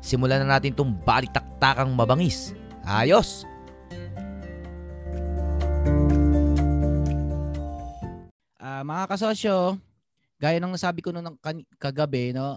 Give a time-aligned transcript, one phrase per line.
[0.00, 2.56] simulan na natin itong balitaktakang mabangis.
[2.84, 3.44] Ayos!
[8.60, 9.76] Ah, mga kasosyo,
[10.40, 12.56] gaya ng nasabi ko kan- kagabi, no,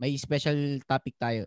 [0.00, 1.44] may special topic tayo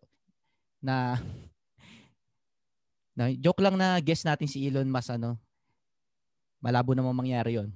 [0.80, 1.18] na
[3.18, 5.42] na joke lang na guess natin si Elon Musk ano.
[6.62, 7.74] Malabo namang mangyari 'yon.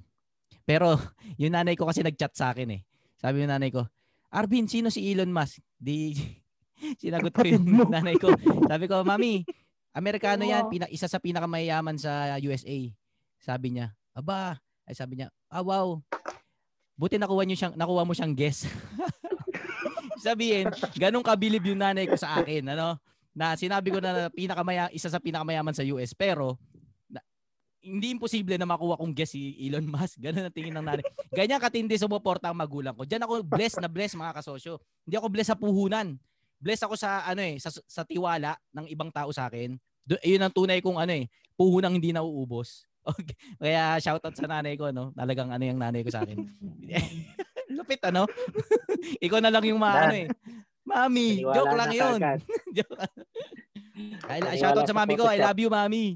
[0.62, 0.94] Pero
[1.40, 2.80] yung nanay ko kasi nag-chat sa akin eh.
[3.18, 3.86] Sabi ng nanay ko,
[4.30, 5.62] Arvin, sino si Elon Musk?
[5.78, 6.14] Di
[7.02, 8.32] sinagot ko yung nanay ko.
[8.66, 9.46] Sabi ko, Mami,
[9.98, 12.76] Amerikano yan, pina, isa sa pinakamayaman sa USA.
[13.42, 14.56] Sabi niya, aba,
[14.88, 16.00] ay sabi niya, ah wow,
[16.96, 18.64] buti nakuha, niyo siyang, nakuha mo siyang guess.
[20.24, 22.94] Sabihin, ganun kabilib yung nanay ko sa akin, ano?
[23.34, 26.56] Na sinabi ko na pinakamaya, isa sa pinakamayaman sa US, pero
[27.10, 27.18] na,
[27.82, 30.22] hindi imposible na makuha kong guess si Elon Musk.
[30.22, 31.04] Ganun ang tingin ng nanay.
[31.34, 33.02] Ganyan katindi sumuporta ang magulang ko.
[33.02, 34.78] Diyan ako blessed na blessed mga kasosyo.
[35.02, 36.14] Hindi ako blessed sa puhunan.
[36.62, 39.74] Blessed ako sa ano eh, sa, sa tiwala ng ibang tao sa akin.
[40.06, 41.26] Do, yun ang tunay kong ano eh,
[41.58, 42.86] puhunang hindi nauubos.
[43.02, 43.34] Okay.
[43.58, 45.10] Kaya shoutout sa nanay ko, no?
[45.18, 46.38] Talagang ano yung nanay ko sa akin.
[47.74, 48.30] Lupit, ano?
[49.26, 50.30] Ikaw na lang yung maano eh.
[50.86, 52.18] Mami, Paniwala joke lang yun.
[52.70, 52.94] Joke
[54.22, 55.26] Paniwala shoutout sa mami ko.
[55.26, 56.14] I love you, mami.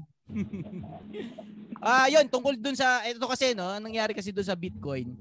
[1.83, 5.11] Ah, yun, tungkol dun sa ito kasi no, ang nangyari kasi dun sa Bitcoin.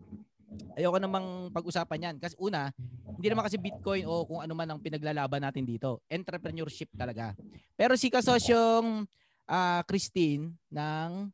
[0.76, 2.70] Ayoko namang pag-usapan 'yan kasi una,
[3.16, 6.04] hindi naman kasi Bitcoin o kung ano man ang pinaglalaban natin dito.
[6.06, 7.32] Entrepreneurship talaga.
[7.74, 9.08] Pero si kasosyong
[9.48, 11.32] ah, Christine ng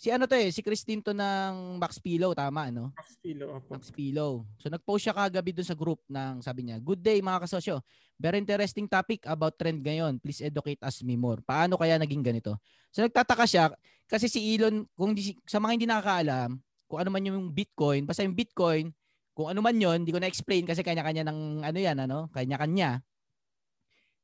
[0.00, 2.88] si ano to eh, si Christine to ng Max Pillow, tama no?
[2.96, 3.76] Estilo, opo.
[3.76, 4.48] Max Pillow.
[4.56, 7.84] So nag-post siya kagabi dun sa group ng sabi niya, Good day mga kasosyo.
[8.16, 10.16] Very interesting topic about trend ngayon.
[10.16, 11.44] Please educate us me more.
[11.44, 12.56] Paano kaya naging ganito?
[12.88, 13.68] So nagtataka siya
[14.08, 16.56] kasi si Elon, kung di, sa mga hindi nakakaalam,
[16.90, 18.90] kung ano man yung Bitcoin, basta yung Bitcoin,
[19.30, 22.98] kung ano man yon, hindi ko na-explain kasi kanya-kanya ng ano yan, ano, kanya-kanya.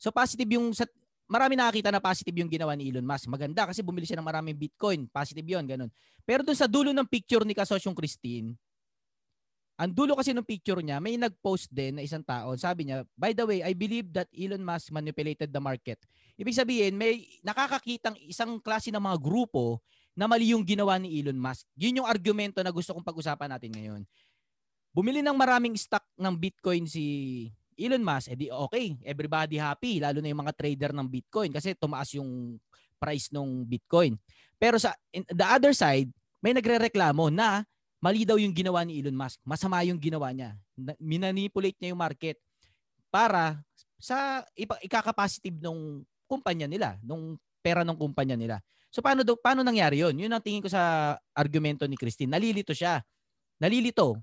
[0.02, 0.82] So positive yung sa,
[1.30, 3.30] marami nakakita na positive yung ginawa ni Elon Musk.
[3.30, 5.06] Maganda kasi bumili siya ng maraming Bitcoin.
[5.06, 5.94] Positive yon, ganun.
[6.26, 8.58] Pero dun sa dulo ng picture ni kasosyong Christine,
[9.76, 12.56] ang dulo kasi ng picture niya, may nag-post din na isang tao.
[12.56, 16.00] Sabi niya, by the way, I believe that Elon Musk manipulated the market.
[16.40, 19.84] Ibig sabihin, may nakakakitang isang klase ng mga grupo
[20.16, 21.68] na mali yung ginawa ni Elon Musk.
[21.76, 24.02] Yun yung argumento na gusto kong pag-usapan natin ngayon.
[24.96, 27.04] Bumili ng maraming stock ng Bitcoin si
[27.76, 32.08] Elon Musk, edi okay, everybody happy, lalo na yung mga trader ng Bitcoin kasi tumaas
[32.16, 32.56] yung
[32.96, 34.16] price ng Bitcoin.
[34.56, 36.08] Pero sa the other side,
[36.40, 37.68] may nagrereklamo na
[38.00, 39.44] mali daw yung ginawa ni Elon Musk.
[39.44, 40.56] Masama yung ginawa niya.
[40.72, 42.40] Na- Minanipulate niya yung market
[43.12, 43.60] para
[44.00, 44.44] sa
[44.80, 48.64] ikakapositive nung kumpanya nila, nung pera ng kumpanya nila.
[48.96, 50.16] So paano do, paano nangyari 'yon?
[50.16, 52.32] 'Yun ang tingin ko sa argumento ni Christine.
[52.32, 53.04] Nalilito siya.
[53.60, 54.16] Nalilito.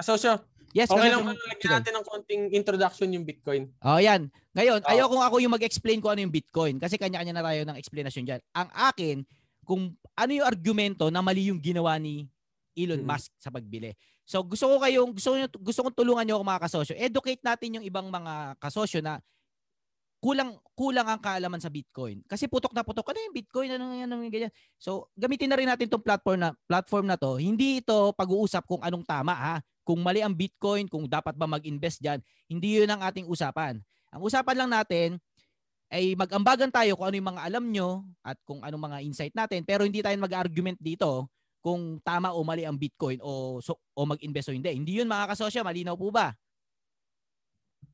[0.00, 0.40] Kasosyo,
[0.74, 3.70] Yes, okay lang kung lagyan natin ng konting introduction yung Bitcoin.
[3.78, 4.26] Oh, yan.
[4.58, 4.90] Ngayon, Oo.
[4.90, 8.26] ayaw kung ako yung mag-explain kung ano yung Bitcoin kasi kanya-kanya na tayo ng explanation
[8.26, 8.42] diyan.
[8.58, 9.16] Ang akin,
[9.62, 12.26] kung ano yung argumento na mali yung ginawa ni
[12.74, 13.06] Elon Mhm.
[13.06, 13.94] Musk sa pagbili.
[14.26, 16.94] So gusto ko kayong gusto ko gusto kong tulungan niyo ako mga kasosyo.
[16.98, 19.22] Educate natin yung ibang mga kasosyo na
[20.24, 22.24] kulang kulang ang kaalaman sa Bitcoin.
[22.24, 24.48] Kasi putok na putok ano yung Bitcoin ano yan ano ganyan.
[24.80, 27.36] So gamitin na rin natin tong platform na platform na to.
[27.36, 29.54] Hindi ito pag-uusap kung anong tama ha.
[29.84, 33.84] Kung mali ang Bitcoin, kung dapat ba mag-invest diyan, hindi 'yun ang ating usapan.
[34.16, 35.20] Ang usapan lang natin
[35.92, 37.88] ay mag-ambagan tayo kung ano yung mga alam nyo
[38.24, 41.28] at kung anong mga insight natin pero hindi tayo mag-argument dito
[41.60, 44.72] kung tama o mali ang Bitcoin o so, o mag-invest o hindi.
[44.72, 46.32] Hindi 'yun mga kasosyo, malinaw po ba?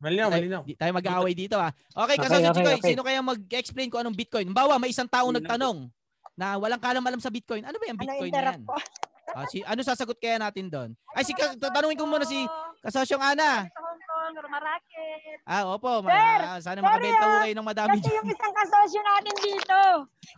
[0.00, 0.62] Malinaw, malinaw.
[0.64, 1.68] Di tayo mag-aaway dito ah.
[1.92, 2.90] Okay, Okay, kasosyo okay, Chikoy, okay.
[2.96, 4.48] sino kaya mag-explain kung anong Bitcoin?
[4.48, 5.92] Bawa, may isang tao na nagtanong
[6.34, 7.68] na walang kalam-alam sa Bitcoin.
[7.68, 9.08] Ano ba yung Ano Bitcoin na interrupt yan?
[9.30, 10.90] Ah, si, ano sasagot kaya natin doon?
[11.14, 12.48] Ay, si, tanungin ko muna si
[12.82, 13.68] kasosyong Ana.
[15.46, 16.02] Ah, opo.
[16.02, 17.42] Ma, Sir, sana sorry, makabenta ko ah.
[17.44, 18.16] kayo ng madami Kasi dyan.
[18.18, 19.80] yung isang kasosyo natin dito,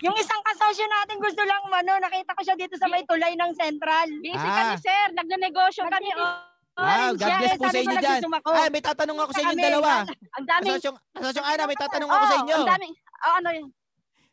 [0.03, 3.53] yung isang kasosyo natin gusto lang ano, nakita ko siya dito sa may tulay ng
[3.57, 4.07] Central.
[4.21, 4.57] Busy Ah.
[4.61, 5.05] kami, sir.
[5.15, 6.09] Nagnenegosyo kami.
[6.19, 6.52] Oh.
[6.73, 8.21] Ah, God bless po sa inyo dyan.
[8.49, 9.93] Ay, may tatanong ako sa inyong dalawa.
[10.09, 10.65] Ang dami.
[10.67, 12.57] Kasosyong, kasosyong Ana, may tatanong ako sa inyo.
[12.57, 12.89] Ang dami.
[13.23, 13.67] Oh, ano yun?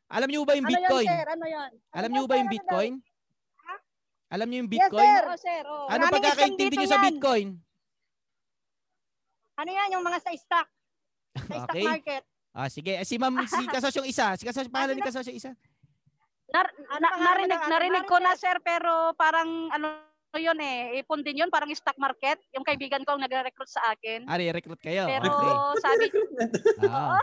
[0.09, 1.05] Alam niyo ba yung Ano Bitcoin?
[1.05, 1.25] yan, sir?
[1.27, 1.71] Ano yan?
[1.91, 2.93] Alam Ano niyo ba yung Ano Bitcoin?
[4.29, 5.03] Alam niyo yung Yes, Bitcoin?
[5.05, 5.23] sir.
[5.25, 5.61] Oh, sir.
[5.67, 5.85] Oh.
[5.87, 7.01] Ano pagkakaintindi niyo sa.
[7.01, 7.47] Bitcoin?
[9.55, 9.87] Ano yan?
[9.91, 10.67] Yung mga sa stock.
[11.35, 11.85] Sa stock Okay.
[11.85, 12.23] market.
[12.49, 12.93] Ah, sige.
[12.93, 14.33] Eh, Si Ma'am, si kasosyong isa.
[14.33, 15.51] Si kasosyong, pangalan ni kasosyong isa.
[16.49, 20.01] Nar- Ano na- pangalan narinig, narinig ko na sir pero parang ano
[20.37, 22.37] yun eh, ipon din yun, parang stock market.
[22.53, 24.29] Yung kaibigan ko ang nagre-recruit sa akin.
[24.29, 25.09] Ah, recruit kayo.
[25.09, 25.53] Pero Okay.
[25.81, 26.05] sabi
[26.91, 27.17] Ah.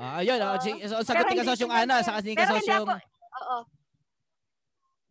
[0.00, 0.38] Ah, ayun.
[0.40, 2.00] Oh, si, so, sagot ni kasosyong Ana.
[2.00, 2.88] Sa kasi ni kasosyong...
[2.88, 2.96] ako,
[3.42, 3.58] oo.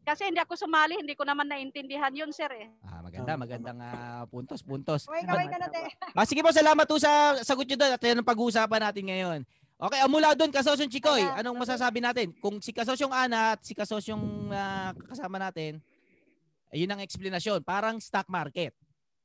[0.02, 2.66] Kasi hindi ako sumali, hindi ko naman naintindihan yun sir eh.
[2.82, 5.06] Ah, maganda, magandang ah, puntos, puntos.
[5.06, 5.86] Kaway, kaway ka na, te.
[6.18, 9.40] Ah, sige po, salamat po sa sagot nyo doon at yan ang pag-uusapan natin ngayon.
[9.78, 12.34] Okay, ah, mula doon, kasosyong Chikoy, anong masasabi natin?
[12.42, 15.78] Kung si kasosyong Ana at si kasosyong ah, kasama natin,
[16.70, 18.74] ayun ang explanation, parang stock market.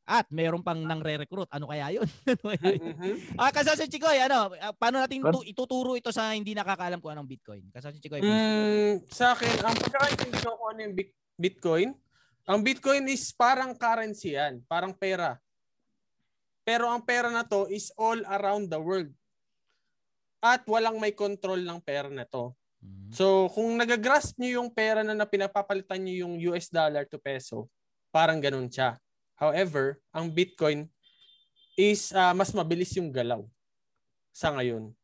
[0.04, 1.48] At mayroon pang nang re-recruit.
[1.48, 2.04] Ano kaya yun?
[2.28, 2.92] ano kaya yun?
[2.92, 3.40] Mhm.
[3.40, 7.24] ah, kasosyong Chikoy, ano, ah, paano natin tu- ituturo ito sa hindi nakakaalam kung anong
[7.24, 7.64] Bitcoin?
[7.72, 8.20] Kasosyong Chikoy.
[8.20, 11.88] Mm, sa akin, ang pagkakaintindi ko kung ano yung Bit- Bitcoin,
[12.44, 15.40] ang Bitcoin is parang currency yan, parang pera.
[16.64, 19.08] Pero ang pera na to is all around the world.
[20.44, 22.52] At walang may control ng pera na to.
[22.84, 23.10] Mhm.
[23.10, 27.66] So, kung nagagrasp nyo yung pera na, na pinapapalitan nyo yung US dollar to peso,
[28.10, 29.00] parang ganun siya.
[29.34, 30.86] However, ang Bitcoin
[31.74, 33.42] is ah, mas mabilis yung galaw
[34.30, 34.94] sa ngayon.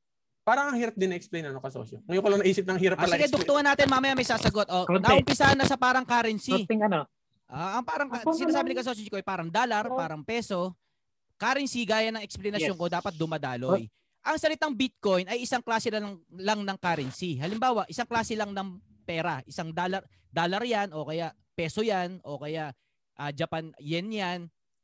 [0.41, 2.03] Parang ang hirap din na-explain ano kasosyo.
[2.07, 3.37] Ngayon ko lang naisip ng hirap Ah, pala sige, explain.
[3.37, 3.87] duktungan natin.
[3.87, 4.67] Mamaya may sasagot.
[4.67, 5.03] Oh, Konti.
[5.05, 6.55] naumpisahan na sa parang currency.
[6.55, 7.07] Something ano,
[7.47, 8.79] Ah, ang parang Ako sinasabi ni.
[8.79, 9.99] Kasosyo Chikoy, parang dollar, Oo.
[9.99, 10.71] parang peso,
[11.35, 12.79] currency gaya ng explanation Yes.
[12.79, 13.91] ko dapat dumadaloy.
[14.21, 17.41] Ang salitang Bitcoin ay isang klase lang, lang ng currency.
[17.41, 18.77] Halimbawa, isang klase lang ng
[19.09, 22.77] pera, isang dollar, dollar 'yan o kaya peso 'yan o kaya
[23.17, 24.41] ah, Japan yen 'yan.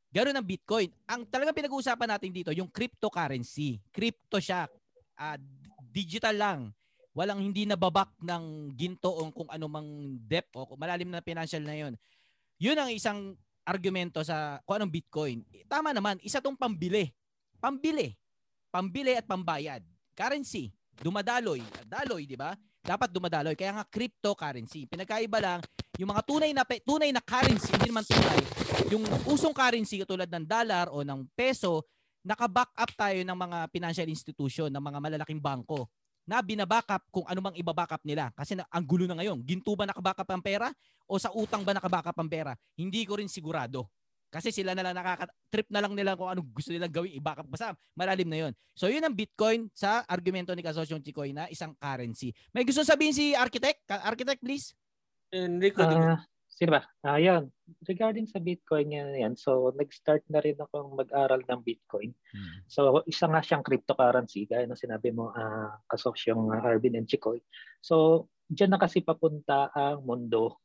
[0.09, 0.89] Ganun ang Bitcoin.
[1.05, 3.85] Ang talagang pinag-uusapan natin dito, yung cryptocurrency.
[3.93, 4.65] Crypto siya.
[5.37, 6.61] D- digital lang.
[7.13, 11.77] Walang hindi nababak ng ginto o kung ano mang depth o malalim na financial na
[11.77, 11.93] 'yon.
[12.57, 13.37] Yun ang isang
[13.69, 15.45] argumento sa kung anong Bitcoin.
[15.69, 17.13] Tama naman, isa tong pambili.
[17.61, 18.17] Pambili.
[18.77, 19.81] Pambili at pambayad.
[20.13, 20.69] Currency.
[21.01, 21.65] Dumadaloy.
[21.89, 22.53] Daloy, di ba?
[22.85, 23.57] Dapat dumadaloy.
[23.57, 24.85] Kaya nga cryptocurrency.
[24.85, 25.65] Pinagkaiba lang,
[25.97, 28.41] yung mga tunay na tunay na currency, hindi naman tunay,
[28.93, 31.89] yung usong currency tulad ng dollar o ng peso,
[32.21, 35.89] naka-back up tayo ng mga financial institution, ng mga malalaking bangko
[36.29, 38.29] na binabackup kung ano mang ibabackup nila.
[38.37, 39.41] Kasi na, ang gulo na ngayon.
[39.41, 40.69] Ginto ba nakabackup ang pera?
[41.09, 42.53] O sa utang ba nakabackup ang pera?
[42.77, 43.89] Hindi ko rin sigurado.
[44.31, 47.47] Kasi sila na lang nakaka-trip na lang nila kung ano gusto nilang gawin, i-backup.
[47.49, 48.53] Basta malalim na yon.
[48.75, 52.35] So yun ang Bitcoin sa argumento ni Kasosyong Chikoy na isang currency.
[52.51, 53.87] May gusto sabihin si Architect?
[53.87, 54.75] Ka- Architect, please.
[55.31, 56.83] Enrico, ah, sino ba?
[57.03, 57.51] Ah, yan.
[57.85, 59.35] Regarding sa Bitcoin yan, yan.
[59.35, 62.15] So, nag-start na rin akong mag-aral ng Bitcoin.
[62.71, 67.43] So, isa nga siyang cryptocurrency, gaya ng sinabi mo, ah, kasosyong uh, Arvin and Chikoy.
[67.83, 70.63] So, diyan na kasi papunta ang mundo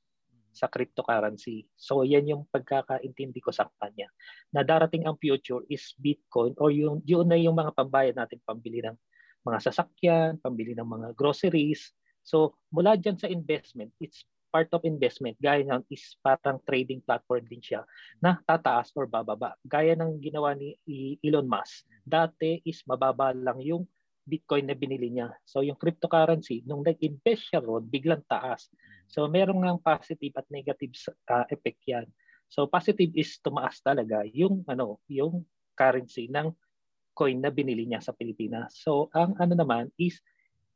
[0.51, 1.68] sa cryptocurrency.
[1.80, 4.12] So, yan yung pagkakaintindi ko sa kanya.
[4.51, 8.83] Na darating ang future is Bitcoin or yung, yun na yung mga pambayad natin pambili
[8.83, 8.95] ng
[9.42, 11.95] mga sasakyan, pambili ng mga groceries.
[12.21, 15.39] So, mula dyan sa investment, it's part of investment.
[15.39, 17.88] Gaya ng is parang trading platform din siya
[18.19, 19.56] na tataas or bababa.
[19.63, 20.75] Gaya ng ginawa ni
[21.24, 21.88] Elon Musk.
[22.04, 23.88] Dati is mababa lang yung
[24.21, 25.33] Bitcoin na binili niya.
[25.47, 28.69] So yung cryptocurrency, nung nag-invest siya ron, biglang taas.
[29.11, 30.95] So meron ngang positive at negative
[31.27, 32.07] uh, effect yan.
[32.47, 35.43] So positive is tumaas talaga yung ano, yung
[35.75, 36.51] currency ng
[37.11, 38.80] coin na binili niya sa Pilipinas.
[38.80, 40.15] So ang ano naman is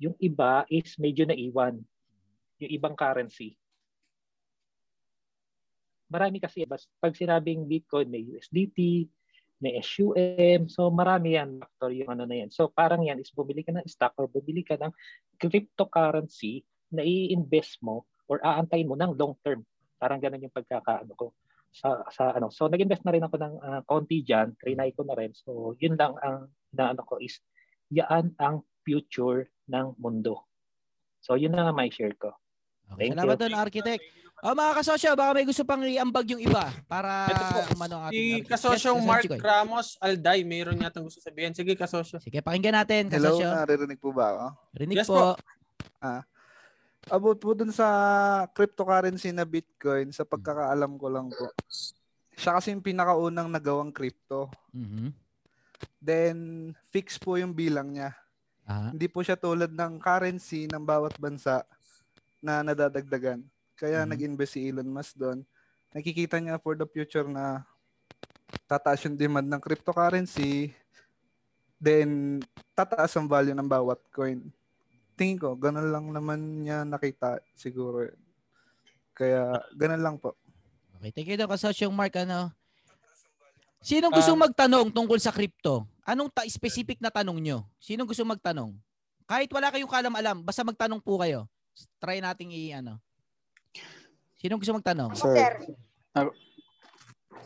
[0.03, 1.79] yung iba is medyo naiwan
[2.59, 3.55] yung ibang currency.
[6.11, 9.09] Marami kasi pag sinabing Bitcoin may USDT,
[9.63, 12.51] may SUM, so marami yan factor yung ano na yan.
[12.51, 14.91] So parang yan is bumili ka ng stock or bumili ka ng
[15.39, 19.61] cryptocurrency na i-invest mo or aantayin mo ng long term.
[19.95, 21.31] Parang ganun yung pagkakaano ko
[21.69, 22.47] sa sa ano.
[22.49, 25.31] So nag-invest na rin ako ng uh, konti diyan, trinay ko na rin.
[25.35, 27.39] So yun lang ang inaano ko is
[27.91, 30.45] yaan ang future ng mundo.
[31.19, 32.31] So yun na nga may share ko.
[32.95, 33.41] Okay, Thank salamat you.
[33.41, 34.03] doon, Architect.
[34.45, 38.03] O mga kasosyo, baka may gusto pang iambag yung iba para Ito po, umano ang
[38.07, 38.51] ating Si architect.
[38.51, 39.39] kasosyong Yes, Mark Chikoy.
[39.41, 41.55] Ramos Alday, mayroon yata gusto sabihin.
[41.55, 42.21] Sige, kasosyo.
[42.21, 43.47] Sige, pakinggan natin, Hello, kasosyo.
[43.49, 44.45] naririnig po ba ako?
[44.75, 45.33] Rinig Yes po.
[47.05, 47.85] About po dun sa
[48.49, 51.53] cryptocurrency na Bitcoin, sa pagkakaalam ko lang po.
[52.33, 54.49] Siya kasi yung pinakaunang nagawang crypto.
[54.73, 55.13] Mhm.
[56.01, 56.37] Then,
[56.89, 58.17] fix po yung bilang niya.
[58.65, 61.61] Ah, Hindi po siya tulad ng currency ng bawat bansa
[62.41, 63.45] na nadadagdagan.
[63.77, 64.09] Kaya Mhm.
[64.09, 65.45] nag-invest si Elon Musk doon.
[65.93, 67.61] Nakikita niya for the future na
[68.65, 70.73] tataas yung demand ng cryptocurrency.
[71.77, 72.41] Then,
[72.73, 74.49] tataas ang value ng bawat coin.
[75.15, 78.11] Tingin ko, ganun lang naman niya nakita siguro.
[79.15, 80.35] Kaya, ganun lang po.
[80.99, 82.11] okay, thank you daw kasosyong Mark.
[82.19, 82.51] Ano?
[83.79, 85.87] Sinong gusto magtanong tungkol sa crypto?
[86.03, 87.63] Anong ta- specific na tanong nyo?
[87.79, 88.75] Sino gusto magtanong?
[89.23, 91.47] Kahit wala kayong kalam-alam, basta magtanong po kayo.
[91.97, 92.99] Try nating i ano.
[94.35, 95.15] Sino gusto magtanong?
[95.15, 95.53] Ako, sir.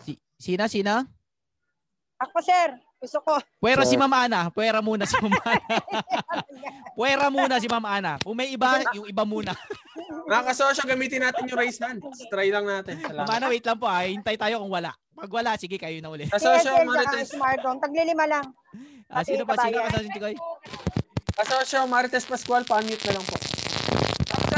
[0.03, 0.11] Si,
[0.41, 1.05] sina, sina?
[2.17, 2.75] Ako, sir.
[2.99, 3.39] Gusto ko.
[3.63, 3.91] Puwera Sir.
[3.91, 4.51] si Ma'am Ana.
[4.51, 5.77] Puwera muna si Ma'am Ana.
[6.99, 8.13] Puwera muna si Ma'am Ana.
[8.19, 9.55] Kung may iba, yung iba muna.
[10.29, 12.03] Mga kasosyo, gamitin natin yung raise hand.
[12.27, 12.99] Try lang natin.
[12.99, 13.31] Ma'am Salamat.
[13.31, 14.03] Ana, wait lang po ah.
[14.03, 14.91] Hintay tayo kung wala.
[15.15, 16.27] Pag wala, sige kayo na uli.
[16.27, 17.31] Kasosyo, Marites.
[17.31, 17.79] Smartphone.
[17.79, 18.45] Taglilima lang.
[19.07, 19.55] Ah, sino pa?
[19.57, 19.87] Sino kabayan.
[19.87, 20.35] ka sa Chikoy?
[21.39, 23.35] Kasosyo, Marites Pascual, pa-unmute na lang po.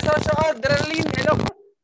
[0.02, 1.38] Kasosyo, Audrelin, hello.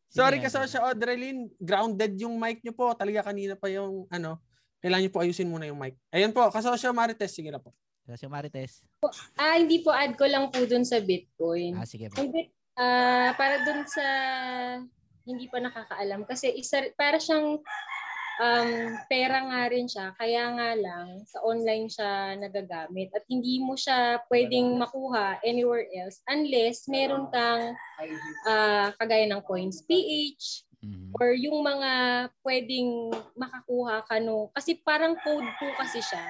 [0.10, 1.54] Sorry, kasosyo, Audrelin.
[1.62, 2.98] Grounded yung mic nyo po.
[2.98, 4.42] Talaga kanina pa yung, ano,
[4.82, 5.98] kailangan nyo po ayusin muna yung mic.
[6.14, 7.74] Ayun po, kasosyo, Marites, sige na po.
[8.08, 8.88] Si Marites.
[9.36, 11.76] Ah, hindi po add ko lang po dun sa Bitcoin.
[11.76, 12.24] Ah, sige po.
[12.24, 14.06] Bit, ah, para dun sa
[15.28, 17.60] hindi pa nakakaalam kasi isa para siyang
[18.40, 18.72] um,
[19.12, 24.24] pera nga rin siya kaya nga lang sa online siya nagagamit at hindi mo siya
[24.32, 27.76] pwedeng makuha anywhere else unless meron kang
[28.48, 29.84] ah, kagaya ng coins
[30.84, 31.18] Mhm.
[31.18, 31.92] or yung mga
[32.46, 36.22] pwedeng makakuha ka no kasi parang code po kasi siya.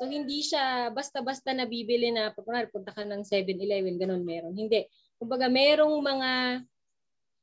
[0.00, 4.56] So hindi siya basta-basta nabibili na kunwari punta ka ng 7-Eleven ganun meron.
[4.56, 4.88] Hindi.
[5.20, 6.30] Kumbaga merong mga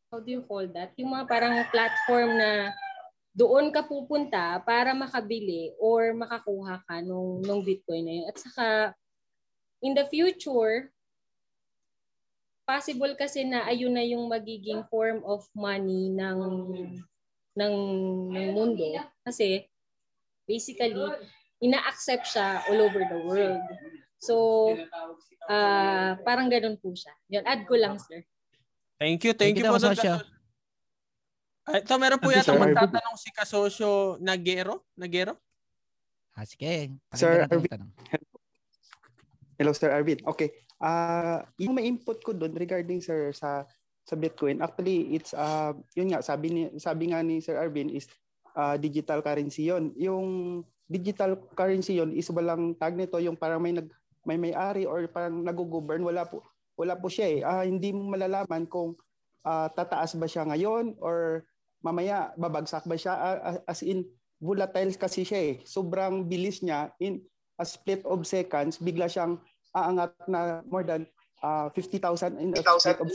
[0.09, 0.89] how do you call that?
[0.97, 2.73] Yung mga parang platform na
[3.37, 8.25] doon ka pupunta para makabili or makakuha ka nung nung Bitcoin na yun.
[8.25, 8.65] At saka
[9.85, 10.89] in the future
[12.69, 16.37] possible kasi na ayun na yung magiging form of money ng
[17.57, 17.75] ng
[18.29, 18.85] ng mundo
[19.25, 19.65] kasi
[20.45, 20.93] basically
[21.65, 23.57] ina-accept siya all over the world.
[24.21, 24.35] So
[25.49, 27.13] ah parang ganun po siya.
[27.33, 28.21] Yun, add ko lang sir.
[29.01, 29.81] Thank you, thank, Thank you you po.
[29.81, 29.97] Dr.
[29.97, 30.13] kasosyo.
[31.69, 32.61] Ah, Ito, meron po yata sir.
[32.61, 34.85] magtatanong si kasosyo Nagero.
[34.93, 35.41] Nagero?
[36.37, 36.93] Ah, sige.
[37.17, 37.89] Sir, Arvin.
[39.59, 40.21] Hello, Sir Arvin.
[40.23, 40.68] Okay.
[40.79, 43.67] Ah, yung may input ko doon regarding sir sa
[44.07, 48.07] sa Bitcoin, actually it's uh yun nga sabi ni sabi nga ni Sir Arvin is
[48.55, 49.91] ah, digital currency 'yon.
[49.99, 50.27] Yung
[50.87, 53.91] digital currency 'yon is walang tag nito yung parang may nag
[54.23, 56.47] may may-ari or parang nag-govern wala po
[56.79, 57.39] wala po siya eh.
[57.43, 58.95] Ah, hindi mo malalaman kung
[59.43, 61.43] ah, tataas ba siya ngayon or
[61.83, 64.07] mamaya babagsak ba siya ah, as in
[64.39, 65.53] volatile kasi siya eh.
[65.67, 67.19] Sobrang bilis niya in
[67.59, 69.43] a split of seconds bigla siyang
[69.75, 71.05] aangat na more than
[71.43, 73.13] uh, 50,000 in a split of seconds.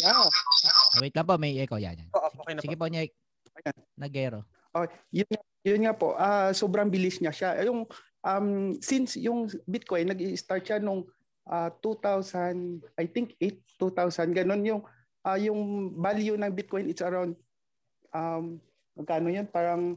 [0.00, 0.26] Yeah.
[0.28, 1.76] Ah, wait lang po, may echo.
[1.80, 2.08] Yan, yan.
[2.12, 2.86] Oh, okay na Sige po.
[2.86, 2.92] po.
[2.92, 3.08] Ayan.
[3.96, 4.40] Nagero.
[4.76, 5.28] Oh, yun,
[5.64, 7.50] yun nga po, ah sobrang bilis niya siya.
[7.64, 7.88] Yung
[8.20, 11.08] um since yung Bitcoin nag-start siya nung
[11.48, 14.82] ah, 2000 I think 8 2000 ganun yung
[15.24, 17.32] ah, yung value ng Bitcoin it's around
[18.12, 18.60] um
[18.92, 19.96] magkano yun parang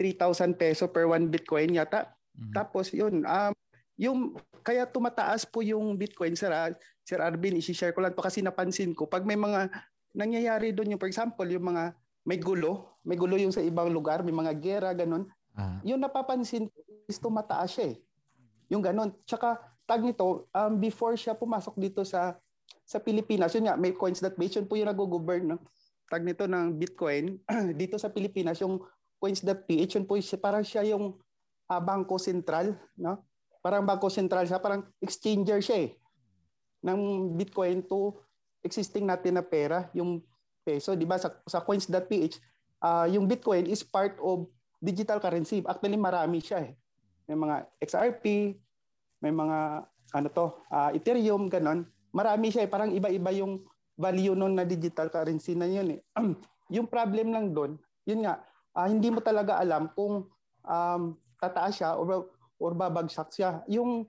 [0.00, 2.08] 3,000 peso per one Bitcoin yata.
[2.32, 2.56] Mhm.
[2.56, 3.52] Tapos yun, um,
[4.00, 4.32] yung
[4.64, 6.72] kaya tumataas po yung Bitcoin sir, ah,
[7.04, 9.68] Sir Arvin, i-share ko lang to kasi napansin ko pag may mga
[10.16, 11.92] nangyayari doon yung for example yung mga
[12.24, 15.24] may gulo, may gulo yung sa ibang lugar, may mga gera ganun.
[15.56, 16.78] Ah, Yung napapansin ko
[17.08, 17.96] is tumataas siya eh.
[18.70, 19.10] Yung ganun.
[19.26, 22.38] Tsaka tag nito, um, before siya pumasok dito sa
[22.86, 25.58] sa Pilipinas, yun nga, may coins.ph, yun po yung nag-govern no?
[26.10, 27.38] tag nito ng Bitcoin.
[27.80, 28.82] dito sa Pilipinas, yung
[29.22, 31.18] coins.ph, yun po siya, parang siya yung
[31.70, 33.29] ah, bangko sentral, no?
[33.60, 35.90] Parang bangko sentral siya, parang exchanger siya eh.
[36.84, 38.16] Ng Bitcoin to
[38.64, 40.20] existing natin na pera, yung
[40.64, 41.16] peso, di ba?
[41.16, 42.36] Sa, sa coins.ph,
[42.84, 44.48] ah, yung Bitcoin is part of
[44.80, 45.60] digital currency.
[45.64, 46.72] Actually, marami siya eh.
[47.28, 48.56] May mga XRP,
[49.20, 49.58] may mga
[50.16, 51.84] ano to, ah, Ethereum, ganon.
[52.12, 52.70] Marami siya eh.
[52.70, 53.64] Parang iba-iba yung
[54.00, 56.00] value nun na digital currency na yun eh.
[56.74, 57.76] yung problem lang doon,
[58.08, 58.40] yun nga,
[58.72, 60.24] ah, hindi mo talaga alam kung
[60.64, 61.02] um,
[61.36, 62.28] tataas siya or,
[62.60, 63.64] or babagsak siya.
[63.72, 64.04] Yung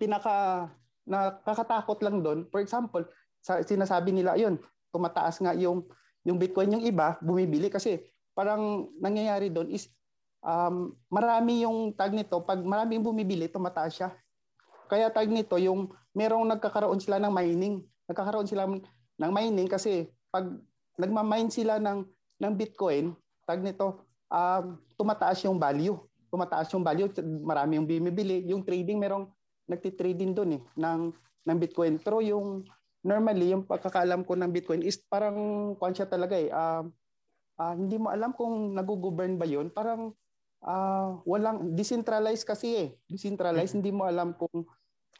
[0.00, 0.68] pinaka
[1.08, 3.04] nakakatakot lang doon, for example,
[3.40, 4.56] sa, sinasabi nila yun,
[4.92, 5.84] tumataas nga yung
[6.26, 7.68] yung Bitcoin yung iba bumibili.
[7.72, 8.00] Kasi
[8.36, 9.88] parang nangyayari doon is
[10.44, 14.10] um, marami yung tag nito pag marami yung bumibili tumataas siya.
[14.88, 17.84] Kaya tag nito yung merong nagkakaroon sila ng mining.
[18.08, 20.48] Nagkakaroon sila ng mining kasi pag
[20.98, 22.04] nagma-mine sila ng
[22.38, 23.14] ng Bitcoin
[23.48, 25.96] tag nito um, tumataas yung value
[26.28, 27.10] tumataas yung value
[27.42, 29.28] marami yung bumibili yung trading merong
[29.68, 31.12] nagti-trading doon eh ng
[31.48, 32.64] ng Bitcoin pero yung
[33.04, 35.36] normally yung pagkakaalam ko ng Bitcoin is parang
[35.78, 36.50] kwan siya talaga eh.
[36.52, 36.84] ah
[37.58, 39.68] ah, hindi mo alam kung nag-govern ba 'yon.
[39.74, 40.14] Parang
[40.62, 42.88] ah, walang decentralized kasi eh.
[43.10, 44.64] Decentralized hindi mo alam kung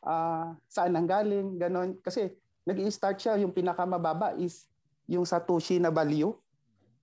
[0.06, 1.98] ah, saan nanggaling, ganon.
[2.00, 2.30] Kasi
[2.64, 4.70] nag-i-start siya yung pinakamababa is
[5.10, 6.32] yung Satoshi na value.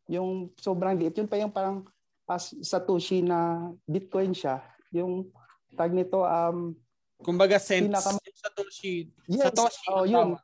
[0.07, 1.83] Yung sobrang liit yun pa yung parang
[2.25, 4.61] as Satoshi na Bitcoin siya.
[4.93, 5.29] Yung
[5.77, 6.73] tag nito um
[7.21, 9.09] Kumbaga cents Pinaka- Satoshi.
[9.25, 9.87] Yes, Satoshi.
[9.89, 10.35] oh, yun.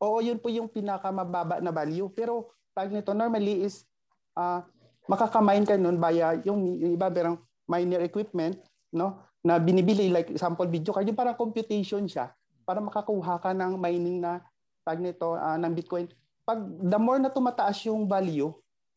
[0.00, 2.08] Oo, yun po yung pinakamababa na value.
[2.10, 3.84] Pero tag nito normally is
[4.32, 4.64] ah
[5.10, 7.36] makakamine ka nun via yung, yung iba berang
[7.66, 8.56] miner equipment,
[8.94, 9.20] no?
[9.42, 12.30] Na binibili like sample video card, yung parang computation siya
[12.62, 14.38] para makakuha ka ng mining na
[14.86, 16.06] tag nito ah, ng Bitcoin.
[16.46, 18.54] Pag the more na tumataas yung value,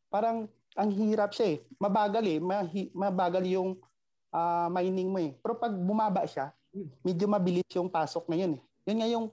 [0.07, 0.45] parang
[0.77, 1.57] ang hirap siya eh.
[1.77, 2.39] Mabagal eh.
[2.41, 3.77] Mahi, mabagal yung
[4.33, 5.31] ah, mining mo eh.
[5.37, 6.53] Pero pag bumaba siya,
[7.05, 8.61] medyo mabilis yung pasok na yun eh.
[8.89, 9.27] Yun nga yung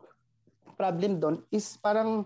[0.77, 2.25] problem doon is parang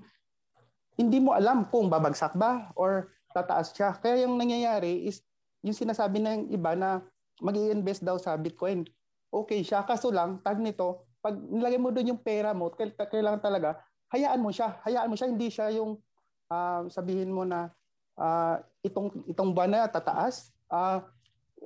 [0.94, 3.98] hindi mo alam kung babagsak ba or tataas siya.
[3.98, 5.22] Kaya yung nangyayari is
[5.64, 7.02] yung sinasabi ng iba na
[7.42, 8.86] mag invest daw sa Bitcoin.
[9.34, 13.42] Okay siya, kaso lang, tag nito, pag nilagay mo doon yung pera mo, kail- kailangan
[13.42, 13.82] talaga,
[14.14, 14.78] hayaan mo siya.
[14.86, 15.98] Hayaan mo siya, hindi siya yung
[16.46, 17.74] ah, sabihin mo na
[18.18, 21.02] ah, itong itong buwan na tataas, ah,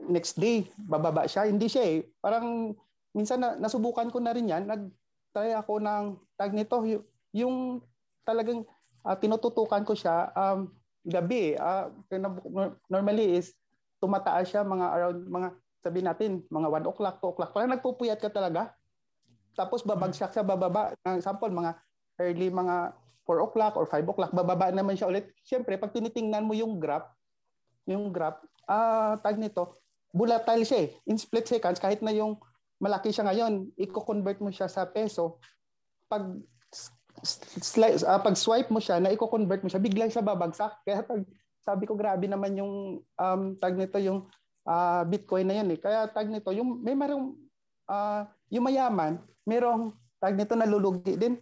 [0.09, 1.49] next day bababa siya.
[1.49, 2.07] Hindi siya eh.
[2.23, 2.77] Parang
[3.13, 4.65] minsan na, nasubukan ko na rin yan.
[4.69, 6.05] Nag-try ako ng
[6.39, 7.03] tag nito, y-
[7.35, 7.83] yung
[8.23, 8.65] talagang
[9.03, 10.71] ah, tinututukan ko siya um,
[11.03, 11.57] gabi.
[12.13, 13.57] kina- normally is
[13.99, 15.49] tumataas siya mga around mga
[15.83, 17.51] sabi natin mga 1 o'clock, 2 o'clock.
[17.55, 18.75] Parang nagpupuyat ka talaga.
[19.55, 20.95] Tapos babagsak sa bababa.
[21.03, 21.75] Ng sample, mga
[22.19, 22.95] early mga
[23.29, 25.29] 4 o'clock or 5 o'clock, bababa naman siya ulit.
[25.45, 27.13] Siyempre, pag tinitingnan mo yung graph,
[27.85, 29.77] yung graph, ah tag nito,
[30.17, 30.89] volatile siya eh.
[31.05, 32.41] In split seconds, kahit na yung
[32.81, 35.37] malaki siya ngayon, i-convert mo siya sa peso,
[36.09, 36.25] pag
[37.61, 40.73] sli- ah, pag swipe mo siya, na i-convert mo siya, bigla siya babagsak.
[40.89, 41.21] Kaya pag
[41.69, 44.25] sabi ko grabe naman yung um, tag nito yung
[44.65, 45.79] ah, Bitcoin na yun eh.
[45.79, 47.37] Kaya tag nito, yung may marong
[47.91, 51.37] ah, yung mayaman, merong tag nito nalulugi din.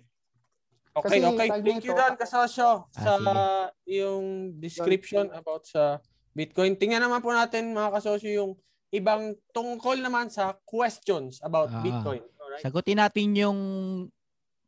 [0.96, 1.48] Okay, Kasi okay.
[1.60, 6.00] Thank you Dan Kasosyo sa Ah, yung description about sa
[6.32, 6.72] Bitcoin.
[6.80, 8.52] Tingnan naman po natin mga kasosyo yung
[8.88, 11.84] ibang tungkol naman sa questions about Ah.
[11.84, 12.24] Bitcoin.
[12.40, 12.64] Alright?
[12.64, 13.58] Sagutin natin yung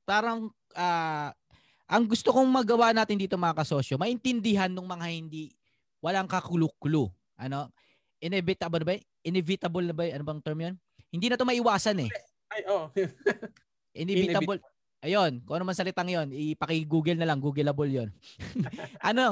[0.05, 1.33] parang ah,
[1.89, 5.49] ang gusto kong magawa natin dito mga kasosyo, maintindihan ng mga hindi
[6.05, 7.09] walang kakulu-kulo.
[7.41, 7.73] Ano?
[8.21, 9.01] Inevitable ba?
[9.25, 10.05] Inevitable na ba?
[10.13, 10.75] Ano bang term 'yon?
[11.09, 12.11] Hindi na to maiwasan eh.
[12.53, 12.93] Ay, oh.
[13.97, 14.61] Inevitable.
[14.99, 18.09] Ayun, kung ano man salitang 'yon, ipaki-google na lang, googleable 'yon.
[19.11, 19.31] ano?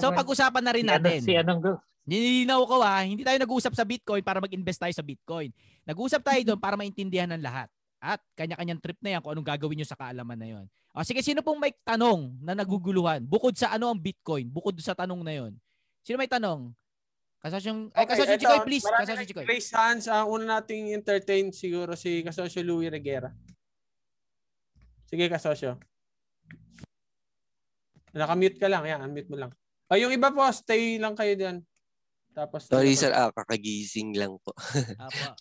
[0.00, 1.20] So pag-usapan na rin Si ano- natin.
[1.20, 1.60] Si anong?
[2.04, 5.48] Nilinaw ko ha, hindi tayo nag-uusap sa Bitcoin para mag-invest tayo sa Bitcoin.
[5.84, 7.68] Nag-uusap tayo doon para maintindihan ng lahat.
[7.96, 10.64] At kanya-kanyang trip na yan kung anong gagawin nyo sa kaalaman na yon.
[10.92, 13.24] O sige, sino pong may tanong na naguguluhan?
[13.24, 14.52] Bukod sa ano ang Bitcoin?
[14.52, 15.52] Bukod sa tanong na yon.
[16.04, 16.76] Sino may tanong?
[17.40, 18.84] Kasosyong, ay kasosyo Chikoy, please.
[18.84, 19.44] marami Kasosyo Chikoy.
[19.44, 20.04] nag-raise hands.
[20.08, 23.32] Ang una nating entertain siguro si Kasosyo Louie Reguera.
[25.14, 25.78] Sige, Kasosyo.
[28.18, 28.82] Naka-mute ka lang.
[28.82, 29.54] Yan, unmute mo lang.
[29.86, 31.62] Ay, yung iba po, stay lang kayo diyan.
[32.34, 34.50] Tapos Sorry sir, ah, kakagising lang po.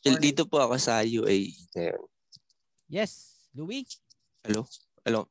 [0.06, 2.02] Chill, Dito po ako sa UAE ngayon.
[2.86, 3.90] Yes, Louis.
[4.46, 4.62] Hello?
[5.02, 5.26] Hello?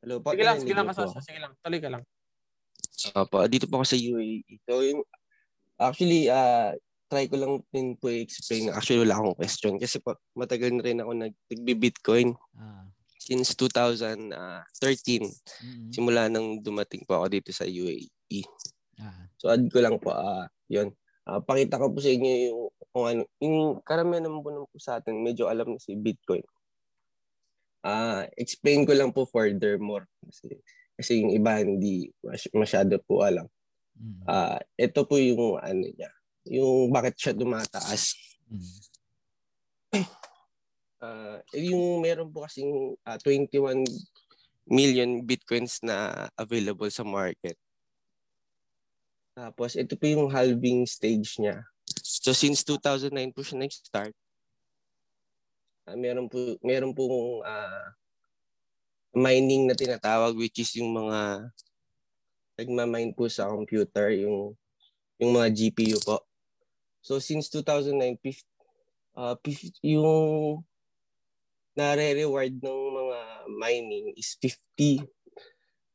[0.00, 0.32] Hello po.
[0.32, 1.20] Sige lang, sige lang Kasosyo.
[1.20, 1.52] Sige lang.
[1.60, 2.02] Tuloy ka lang.
[3.12, 4.40] Opo, dito po ako sa UAE.
[4.64, 5.04] So, yung,
[5.76, 6.72] actually, ah
[7.12, 8.72] try ko lang din po i-explain.
[8.72, 9.76] Actually, wala akong question.
[9.76, 12.88] Kasi po, matagal na rin ako nag- nagbi-Bitcoin Ah.
[13.20, 14.32] Since 2013.
[15.28, 18.40] mm Simula nang dumating po ako dito sa UAE.
[18.96, 19.28] Ah.
[19.36, 20.94] So, add ko lang po, ah yun.
[21.28, 24.78] Ah, pakita ko po sa inyo yung, kung ano, yung karamihan naman po, naman po
[24.80, 26.42] sa atin, medyo alam na si Bitcoin.
[27.84, 30.08] Ah, explain ko lang po furthermore.
[30.24, 30.58] Kasi,
[30.96, 33.48] kasi yung iba hindi mas- masyado po alam.
[34.00, 34.24] Mm.
[34.24, 36.08] Ah, ito po yung ano niya,
[36.48, 38.16] yung bakit siya tumataas.
[38.48, 38.89] Mm.
[41.00, 43.88] Ah, yung meron po kasing ah, 21
[44.68, 47.56] million bitcoins na available sa market.
[49.32, 51.64] Tapos ito po yung halving stage niya.
[52.04, 54.12] So since 2009 po siya nag-start.
[55.88, 57.96] ah, meron po meron pong ah,
[59.16, 61.50] mining na tinatawag which is yung mga
[62.60, 64.54] nagma-mine po sa computer yung
[65.16, 66.20] yung mga GPU po.
[67.00, 68.46] So since 2009 fif-
[69.16, 69.34] ah,
[71.74, 75.06] yung nare-reward ng mga mining is 50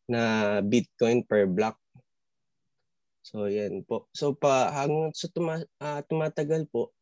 [0.07, 0.21] na
[0.61, 1.75] Bitcoin per block.
[3.25, 4.07] So yan po.
[4.13, 6.93] So pa hanggang sa tuma, ah, tumatagal po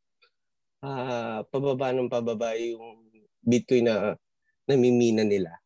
[0.84, 3.00] ah pababa ng pababa yung
[3.44, 4.16] Bitcoin na
[4.68, 5.60] namimina nila.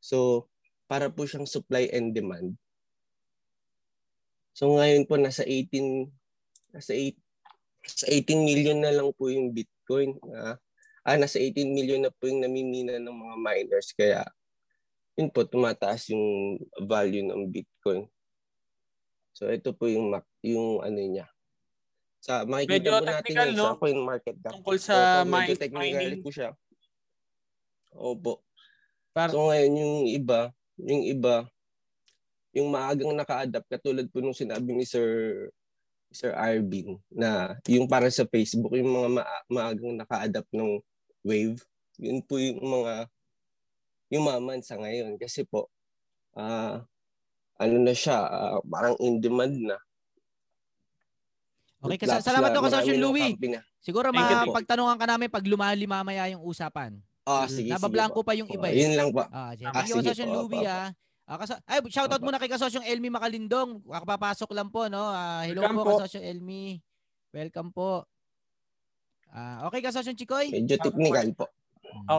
[0.00, 0.48] So
[0.88, 2.56] para po siyang supply and demand.
[4.56, 6.08] So ngayon po nasa 18
[6.74, 7.14] nasa 8
[7.84, 10.16] sa 18 million na lang po yung Bitcoin.
[10.32, 10.56] Ah,
[11.10, 14.22] ah nasa 18 million na po yung namimina ng mga miners kaya
[15.18, 18.06] yun po tumataas yung value ng Bitcoin.
[19.34, 20.14] So ito po yung
[20.46, 21.26] yung ano niya.
[22.22, 23.64] Sa makikita Medyo po natin yun no?
[23.66, 24.52] sa coin market cap.
[24.54, 26.22] Tungkol sa Opo, medyo technical mining.
[26.22, 26.50] po siya.
[27.90, 28.32] Opo.
[29.10, 30.40] Par- so ngayon yung iba,
[30.78, 31.36] yung iba,
[32.54, 35.48] yung maagang naka-adapt katulad po nung sinabi ni Sir
[36.10, 40.82] Sir Arvin na yung para sa Facebook, yung mga ma- maagang naka-adapt ng
[41.22, 41.60] wave,
[41.96, 43.08] yun po yung mga
[44.10, 45.70] yung maman sa ngayon kasi po
[46.34, 46.82] ah
[47.60, 49.76] ano na siya, ah, parang in demand na.
[51.80, 53.32] Okay, kasi salamat ka marami Sir Louie.
[53.80, 56.96] Siguro mapagtanungan ka namin pag lumali mamaya yung usapan.
[57.24, 58.28] Ah, sige, Nabablanko sige po.
[58.28, 58.80] pa yung iba Oh, eh.
[58.80, 59.22] Yun lang po.
[59.28, 59.68] Ah, sige.
[59.68, 60.88] Ah, sige po, Louie ah.
[61.30, 63.86] Ah, kasa- ay, shoutout muna kay Kasosyong Elmi Makalindong.
[63.86, 65.06] Kakapapasok lang po, no?
[65.06, 65.90] Ah, hello Welcome po, po.
[66.02, 66.64] Kasosyong Elmi.
[67.30, 67.90] Welcome po.
[69.30, 70.50] Ah, okay, Kasosyong Chikoy?
[70.50, 71.46] Medyo technical po.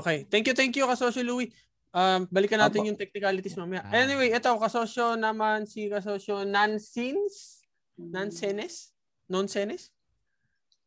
[0.01, 0.27] Okay.
[0.27, 1.51] Thank you, thank you, Kasosyo Louie.
[1.91, 2.87] Um, balikan natin Apo.
[2.87, 3.83] yung technicalities mamaya.
[3.83, 3.99] Ah.
[3.99, 7.67] Anyway, ito, kasosyo naman si kasosyo Nansins?
[7.99, 8.95] Nansenes?
[9.27, 9.91] Nonsenes?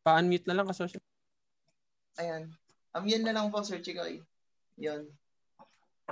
[0.01, 0.97] Pa-unmute na lang, kasosyo.
[2.17, 2.49] Ayan.
[2.97, 4.21] Um, yan na lang po, Sir Chikoy.
[4.81, 5.09] Yun.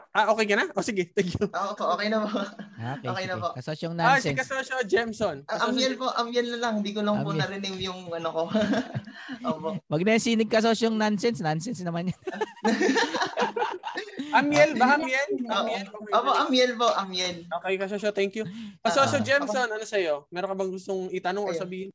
[0.09, 0.65] Ah, okay ka na?
[0.73, 1.45] O sige, thank you.
[1.47, 2.29] Ako po, okay na po.
[2.33, 3.49] Okay, Okay na po.
[3.53, 4.37] Kasosyong Ah, si nonsense.
[4.39, 5.37] kasosyo Jemson.
[5.43, 6.73] Ah, Kasosyo Amyel po, Amyel na lang.
[6.81, 7.41] Hindi ko lang po Amyel.
[7.43, 8.43] narinig yung ano ko.
[9.49, 9.67] Opo.
[9.83, 11.41] Wag na yung sinig kasosyong nonsense.
[11.41, 12.19] Nonsense naman yan.
[14.33, 14.97] Amiel ba?
[14.97, 15.29] Amiel?
[15.43, 15.53] Oo.
[15.55, 15.85] Amiel?
[16.09, 17.45] Opo, Amyel po, Amyel.
[17.51, 18.45] Okay, kasosyo, thank you.
[18.81, 20.25] Kasosyo Ah, Jemson, ano sa'yo?
[20.29, 21.61] Meron ka bang gustong itanong o Ayun.
[21.61, 21.89] sabihin?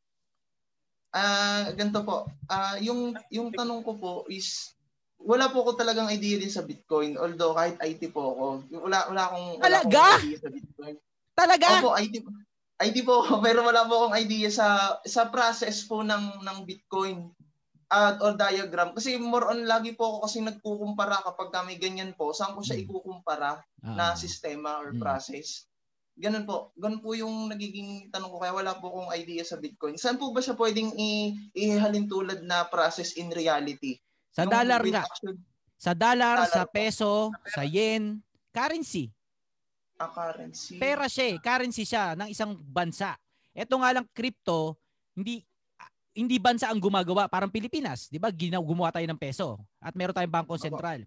[1.10, 2.30] Ah, ganito po.
[2.46, 4.76] Ah, yung yung tanong ko po is
[5.20, 7.14] wala po ko talagang idea din sa Bitcoin.
[7.14, 8.46] Although kahit IT po ako,
[8.80, 10.02] wala wala akong wala Talaga?
[10.08, 10.94] akong idea sa Bitcoin.
[11.34, 11.66] Talaga?
[11.76, 12.14] Opo, IT.
[12.80, 14.66] IT po ako, pero wala po akong idea sa
[15.02, 17.30] sa process po ng ng Bitcoin
[17.88, 22.30] at or diagram kasi more on lagi po ako kasi nagkukumpara kapag kami ganyan po
[22.30, 22.84] saan ko siya Hmm.
[22.84, 23.94] ikukumpara Ah.
[23.96, 25.00] na sistema or Hmm.
[25.00, 25.64] process
[26.12, 29.96] ganun po ganun po yung nagiging tanong ko kaya wala po akong idea sa Bitcoin
[29.96, 33.96] saan po ba siya pwedeng i- ihalin tulad na process in reality
[34.38, 35.02] Sa Yung dollar nga.
[35.78, 36.70] Sa dollar, Dollar sa po.
[36.70, 37.12] peso,
[37.50, 38.22] sa yen,
[38.54, 39.10] currency.
[39.98, 41.36] ah, currency Pera siya eh.
[41.42, 43.18] Currency siya ng isang bansa.
[43.50, 44.78] Ito nga lang crypto,
[45.18, 45.42] hindi
[46.14, 48.30] hindi bansa ang gumagawa, parang Pilipinas, 'di ba?
[48.30, 51.02] Ginaw gumawa tayo ng peso at meron tayong bangko sentral.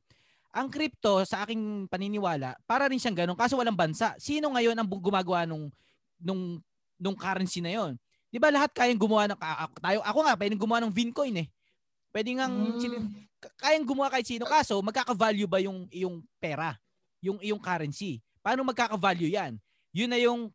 [0.52, 4.16] Ang crypto sa aking paniniwala, para rin siyang ganun kaso walang bansa.
[4.20, 5.68] Sino ngayon ang gumagawa nung
[6.20, 6.60] nung
[6.96, 7.96] nung currency na 'yon?
[8.32, 9.40] 'Di ba lahat kayang gumawa ng
[9.80, 11.48] tayo ako nga pwedeng gumawa ng Vincoin eh.
[12.12, 12.78] Pwede ngang Mm.
[12.78, 13.08] sin-
[13.40, 16.76] ka- kayang gumawa kahit sino kaso magkaka-value ba yung yung pera,
[17.20, 18.20] yung yung currency?
[18.40, 19.56] Paano magkaka-value 'yan?
[19.92, 20.52] Yun na yung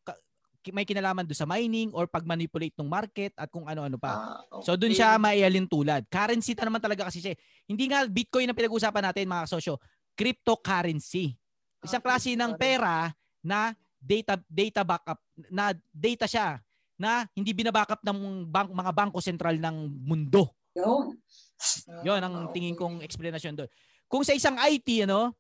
[0.66, 4.10] may kinalaman do sa mining or pag-manipulate ng market at kung ano-ano pa.
[4.10, 4.66] Ah, okay.
[4.66, 6.02] So doon siya maialin tulad.
[6.06, 7.32] Currency ta naman talaga kasi siya.
[7.32, 7.38] eh.
[7.64, 9.78] Hindi nga Bitcoin ang pinag-uusapan natin mga kasosyo.
[10.16, 11.38] Cryptocurrency.
[11.80, 16.58] Isang Ah, klase ng pera na data data backup na data siya
[16.96, 20.50] na hindi binabackup ng bank, mga bangko sentral ng mundo.
[22.04, 23.70] Yon ang Ah, tingin kong explanation doon.
[24.06, 25.32] Kung sa isang IT ano,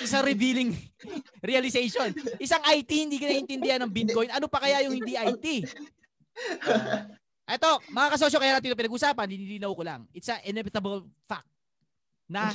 [0.00, 0.72] isang revealing
[1.50, 2.12] realization.
[2.38, 4.30] Isang IT hindi ka naiintindihan ng Bitcoin.
[4.30, 5.46] Ano pa kaya yung hindi IT?
[7.44, 10.00] Ito, mga kasosyo, kaya natin ito pinag-usapan, dinilinaw ko lang.
[10.16, 11.44] It's a inevitable fact
[12.24, 12.48] na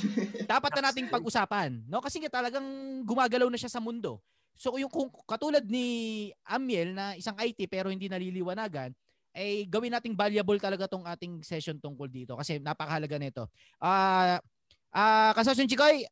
[0.50, 1.86] dapat na nating pag-usapan.
[1.86, 2.02] No?
[2.02, 2.66] Kasi nga talagang
[3.06, 4.18] gumagalaw na siya sa mundo.
[4.58, 8.90] So yung kung katulad ni Amiel na isang IT pero hindi naliliwanagan,
[9.30, 13.46] ay gawin nating valuable talaga tong ating session tungkol dito kasi napakahalaga nito.
[13.78, 14.42] Ah,
[14.90, 16.02] ah, kasosyo Chikoy,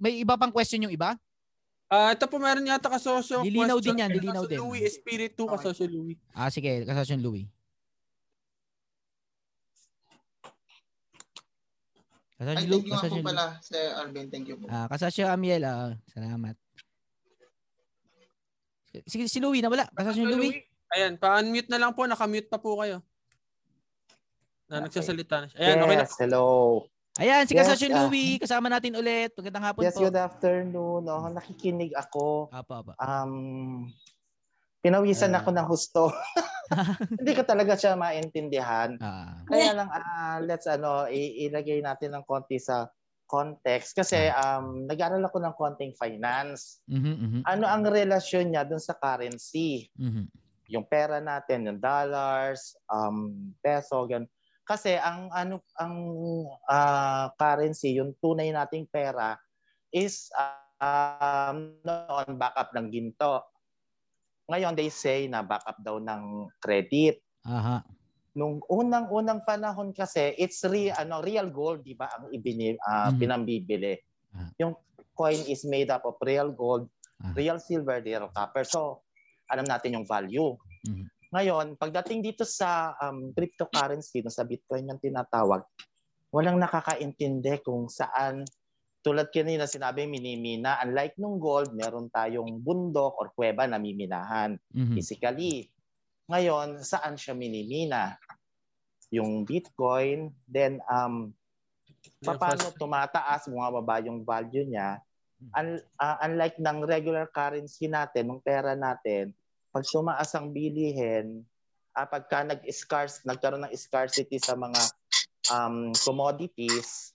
[0.00, 1.16] may iba pang question yung iba?
[1.86, 3.44] Ah, ito po meron yata kasosyo.
[3.46, 4.58] Lilinaw question din yan, lilinaw din.
[4.58, 6.18] Louie, Spirit 2, kasosyo Louie.
[6.34, 7.46] Ah, sige, kasosyo Louie.
[12.36, 14.26] Ay, Kasosyo thank Louie, you nga po pala, Sir Arvin.
[14.28, 14.68] Thank you po.
[14.68, 16.56] Ah, kasosyo Amiel, ah, salamat.
[19.04, 19.88] Sige, si Louie na wala.
[19.92, 20.64] Kasosyo Louie.
[20.92, 22.06] Ayan, pa-unmute na lang po.
[22.06, 23.02] Nakamute pa po kayo.
[24.66, 25.58] Na nagsasalita na siya.
[25.58, 26.04] Ayan, okay na.
[26.06, 26.46] Yes, hello.
[27.16, 27.96] Ayan, si Yes, kasosyo ah.
[28.06, 29.32] Louie, kasama natin ulit.
[29.32, 30.04] Magandang hapon Yes, po.
[30.04, 31.02] good afternoon.
[31.08, 32.52] Oh, nakikinig ako.
[32.52, 32.92] Apa, apa.
[33.00, 33.88] Um,
[34.84, 35.40] pinawisan Ah.
[35.40, 36.02] ako ng husto.
[37.18, 39.00] Hindi ko talaga siya maintindihan.
[39.00, 39.40] Ah.
[39.48, 42.84] Kaya lang, ah, let's ano, ilagay natin ng konti sa
[43.24, 43.96] context.
[43.96, 46.84] Kasi um, nag-aaral ako ng konting finance.
[46.86, 47.40] Mhm, mhm.
[47.42, 49.88] Ano ang relasyon niya dun sa currency?
[49.96, 50.28] Mhm.
[50.68, 54.26] Yung pera natin, yung dollars, um, peso, gan.
[54.66, 55.94] Kasi ang ano ang
[56.66, 59.38] ah, currency, yung tunay nating pera
[59.94, 60.26] is
[60.82, 63.46] um, noon backup ng ginto.
[64.50, 67.22] Ngayon they say na backup daw ng credit.
[67.46, 67.82] Aha.
[68.36, 73.18] Nung unang-unang panahon kasi it's re, ano real gold, di ba, ang ibini ah, Mhm.
[73.22, 73.94] pinambibili.
[74.34, 74.50] Ah.
[74.58, 74.74] Yung
[75.16, 76.90] coin is made up of real gold,
[77.22, 77.32] Ah.
[77.38, 78.66] real silver, real copper.
[78.66, 79.05] So
[79.50, 80.54] alam natin yung value.
[80.86, 81.06] Mhm.
[81.34, 85.66] Ngayon, pagdating dito sa um, cryptocurrency, no, sa Bitcoin yung tinatawag,
[86.30, 88.46] walang nakakaintindi kung saan
[89.02, 94.98] tulad kanina sinabi minimina, unlike nung gold, meron tayong bundok or kuweba na miminahan Mhm.
[94.98, 95.70] physically.
[96.26, 98.18] Ngayon, saan siya minimina?
[99.14, 101.30] Yung Bitcoin, then um,
[102.18, 104.98] paano tumataas, bumababa yung value niya.
[105.56, 109.36] Un- ah, unlike ng regular currency natin, ng pera natin,
[109.68, 111.44] pag tumaas ang bilihin,
[111.92, 114.80] ah, pagka nag-scarce, nagkaroon ng scarcity sa mga
[115.52, 117.12] um, commodities,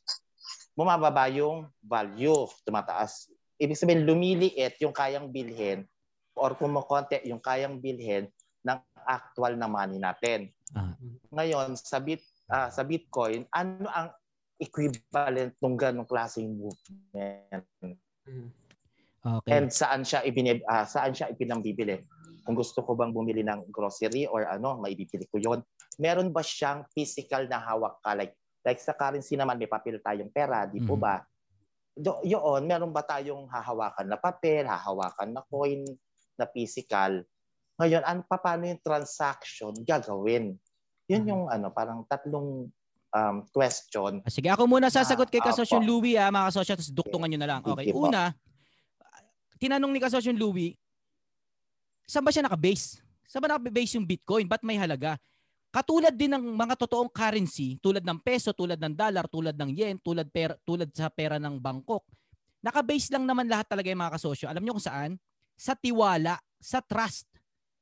[0.78, 3.30] bumababa yung value, tumataas.
[3.62, 5.86] Ibig sabihin, lumiliit yung kayang bilhin
[6.34, 8.30] or kumukonte yung kayang bilhin
[8.66, 10.50] ng actual na money natin.
[10.74, 10.96] Ah.
[11.34, 14.10] Ngayon, sa bit ah, sa Bitcoin, ano ang
[14.62, 17.66] equivalent ng ganong klaseng movement?
[19.22, 19.54] Okay.
[19.54, 22.02] And saan siya ibinib ah, saan siya ipinambibili?
[22.42, 25.62] Kung gusto ko bang bumili ng grocery or ano, maibibili ko 'yon.
[26.02, 28.34] Meron ba siyang physical na hawak ka like
[28.66, 31.02] like sa currency naman may papel tayong pera, di po Mhm.
[31.02, 31.22] ba?
[31.92, 35.86] Do, yun, meron ba tayong hahawakan na papel, hahawakan na coin,
[36.40, 37.22] na physical?
[37.78, 40.56] Ngayon, ano pa paano yung transaction gagawin?
[41.10, 42.70] Yun yung ano, parang tatlong
[43.12, 44.24] um, question.
[44.24, 45.86] Ah, Sige, ako muna sasagot kay Ah, Kasosyo apo.
[45.88, 47.62] Louie ah, mga kasosyo, tapos duktungan nyo na lang.
[47.62, 48.32] Okay, una,
[49.60, 50.74] tinanong ni Kasosyo Louie,
[52.08, 53.04] saan ba siya naka-base?
[53.28, 54.48] Saan ba naka-base yung Bitcoin?
[54.48, 55.16] Ba't may halaga?
[55.72, 59.96] Katulad din ng mga totoong currency, tulad ng peso, tulad ng dollar, tulad ng yen,
[60.04, 62.04] tulad, pera, tulad sa pera ng Bangkok,
[62.60, 64.52] naka-base lang naman lahat talaga yung mga kasosyo.
[64.52, 65.12] Alam nyo kung saan?
[65.56, 67.32] Sa tiwala, sa trust.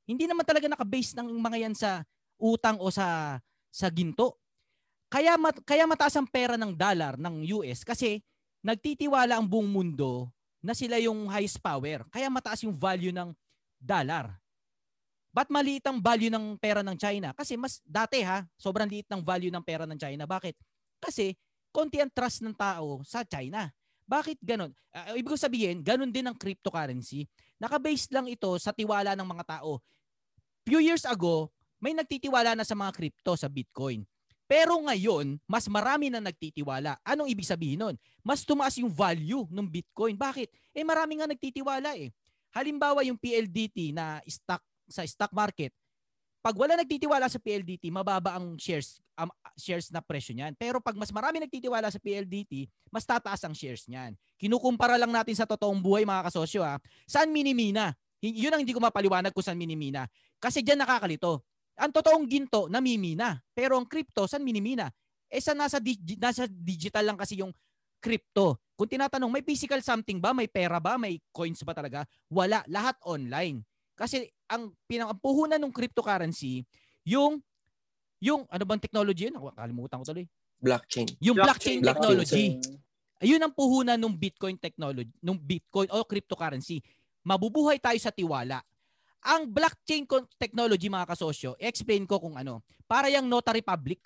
[0.05, 2.01] Hindi naman talaga naka-base ng mga yan sa
[2.37, 3.37] utang o sa
[3.69, 4.38] sa ginto.
[5.09, 8.21] Kaya mat, kaya mataas ang pera ng dollar ng US kasi
[8.61, 10.29] nagtitiwala ang buong mundo
[10.61, 12.05] na sila yung highest power.
[12.13, 13.33] Kaya mataas yung value ng
[13.81, 14.37] dollar.
[15.33, 17.33] Ba't maliit ang value ng pera ng China?
[17.33, 20.29] Kasi mas dati ha, sobrang liit ng value ng pera ng China.
[20.29, 20.53] Bakit?
[21.01, 21.33] Kasi
[21.73, 23.69] konti ang trust ng tao sa China.
[24.09, 24.73] Bakit ganon?
[24.89, 27.29] Ah, ibig sabihin, ganon din ang cryptocurrency.
[27.61, 29.81] Naka-base lang ito sa tiwala ng mga tao.
[30.65, 34.01] Few years ago, may nagtitiwala na sa mga crypto sa Bitcoin.
[34.49, 36.97] Pero ngayon, mas marami na nagtitiwala.
[37.05, 37.95] Anong ibig sabihin nun?
[38.25, 40.17] Mas tumaas yung value ng Bitcoin.
[40.17, 40.49] Bakit?
[40.73, 42.09] Eh marami nga nagtitiwala eh.
[42.49, 45.69] Halimbawa yung PLDT na stock sa stock market,
[46.39, 49.27] pag wala nagtitiwala sa PLDT, mababa ang shares um,
[49.59, 50.55] shares na presyo niyan.
[50.55, 54.15] Pero pag mas marami nagtitiwala sa PLDT, mas tataas ang shares niyan.
[54.39, 56.79] Kinukumpara lang natin sa totoong buhay mga kasosyo ha.
[57.05, 57.91] Saan minimina?
[58.23, 60.07] Yun ang hindi ko mapaliwanag kung saan minimina.
[60.39, 61.43] Kasi diyan nakakalito.
[61.79, 64.91] Ang totoong ginto namimina, pero ang crypto saan minimina?
[65.31, 67.55] Eh sa nasa digi- nasa digital lang kasi yung
[68.03, 68.59] crypto.
[68.75, 70.31] Kung tinatanong, may physical something ba?
[70.31, 70.95] May pera ba?
[70.95, 72.07] May coins ba talaga?
[72.31, 72.63] Wala.
[72.71, 73.63] Lahat online.
[73.95, 76.63] Kasi ang pinakapuhunan ng cryptocurrency,
[77.03, 77.43] yung
[78.23, 79.35] yung ano bang technology yun?
[79.35, 80.27] Ako, Kalimutan ko tuloy.
[80.59, 81.07] Blockchain.
[81.23, 82.19] Yung blockchain, Blockchain.
[82.19, 82.45] technology.
[83.19, 86.79] Ayun ang puhunan ng Bitcoin technology, ng Bitcoin o cryptocurrency.
[87.23, 88.63] Mabubuhay tayo sa tiwala.
[89.19, 90.07] Ang blockchain
[90.39, 92.63] technology mga kasosyo, explain ko kung ano.
[92.87, 93.99] Para yung notary public.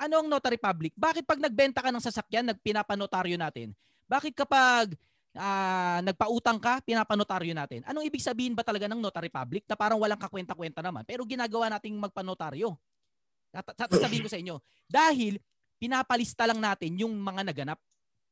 [0.00, 0.96] Ano ang notary public?
[0.96, 3.76] Bakit pag nagbenta ka ng sasakyan, nagpinapanotaryo natin?
[4.08, 4.96] Bakit kapag
[5.36, 7.84] ah, nagpautang ka, pinapanotaryo natin?
[7.86, 11.70] Anong ibig sabihin ba talaga ng notary public na parang walang kakwenta-kwenta naman pero ginagawa
[11.78, 12.74] nating magpanotaryo?
[13.54, 14.58] Tat- tat- Sabihin ko sa inyo,
[14.90, 15.38] dahil
[15.78, 17.78] pinapalista lang natin yung mga naganap.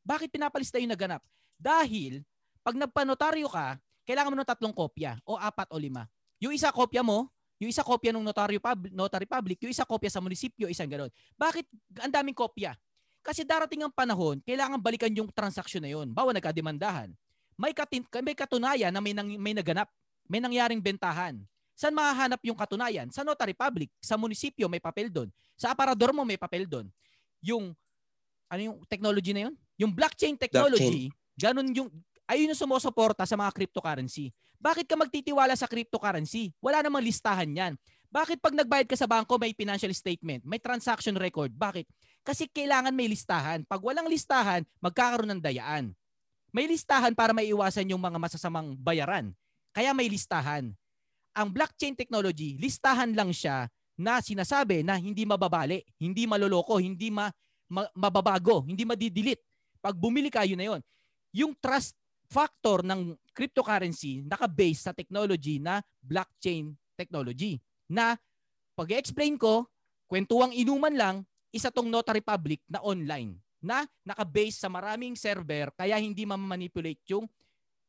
[0.02, 1.22] Bakit pinapalista yung naganap?
[1.54, 2.26] Dahil
[2.66, 6.10] pag nagpanotaryo ka, kailangan mo ng tatlong kopya o apat o lima.
[6.42, 7.30] Yung isa kopya mo,
[7.62, 11.06] yung isa kopya ng notary, pub, notary public, yung isa kopya sa munisipyo, isang gano'n.
[11.38, 11.66] Bakit
[12.02, 12.74] ang daming kopya?
[13.22, 16.10] Kasi darating ang panahon, kailangan balikan yung transaksyon na yun.
[16.10, 17.14] Bawa nagkademandahan.
[17.54, 19.86] May, katin, may katunayan na may, nang, may naganap.
[20.26, 21.38] May nangyaring bentahan.
[21.78, 23.06] Saan mahahanap yung katunayan?
[23.14, 25.30] Sa notary public, sa munisipyo may papel doon.
[25.54, 26.90] Sa aparador mo may papel doon.
[27.38, 27.70] Yung
[28.50, 29.54] ano yung technology na yun?
[29.78, 31.88] Yung blockchain technology, ganun yung
[32.28, 34.30] ayun yung sumusuporta sa mga cryptocurrency.
[34.62, 36.54] Bakit ka magtitiwala sa cryptocurrency?
[36.62, 37.74] Wala namang listahan yan.
[38.12, 41.50] Bakit pag nagbayad ka sa bangko may financial statement, may transaction record?
[41.56, 41.88] Bakit?
[42.22, 43.66] Kasi kailangan may listahan.
[43.66, 45.90] Pag walang listahan, magkakaroon ng dayaan.
[46.52, 49.32] May listahan para maiwasan yung mga masasamang bayaran.
[49.72, 50.70] Kaya may listahan.
[51.32, 57.32] Ang blockchain technology, listahan lang siya na sinasabi na hindi mababali, hindi maloloko, hindi ma,
[57.72, 59.40] ma- mababago, hindi madidelete.
[59.80, 60.80] Pag bumili ka, yun na yun.
[61.32, 61.96] Yung trust
[62.32, 67.60] factor ng cryptocurrency naka-base sa technology na blockchain technology
[67.92, 68.16] na
[68.72, 69.68] pag-explain ko,
[70.08, 71.16] kwentuang inuman lang,
[71.52, 77.28] isa tong notary public na online na naka-base sa maraming server kaya hindi ma-manipulate yung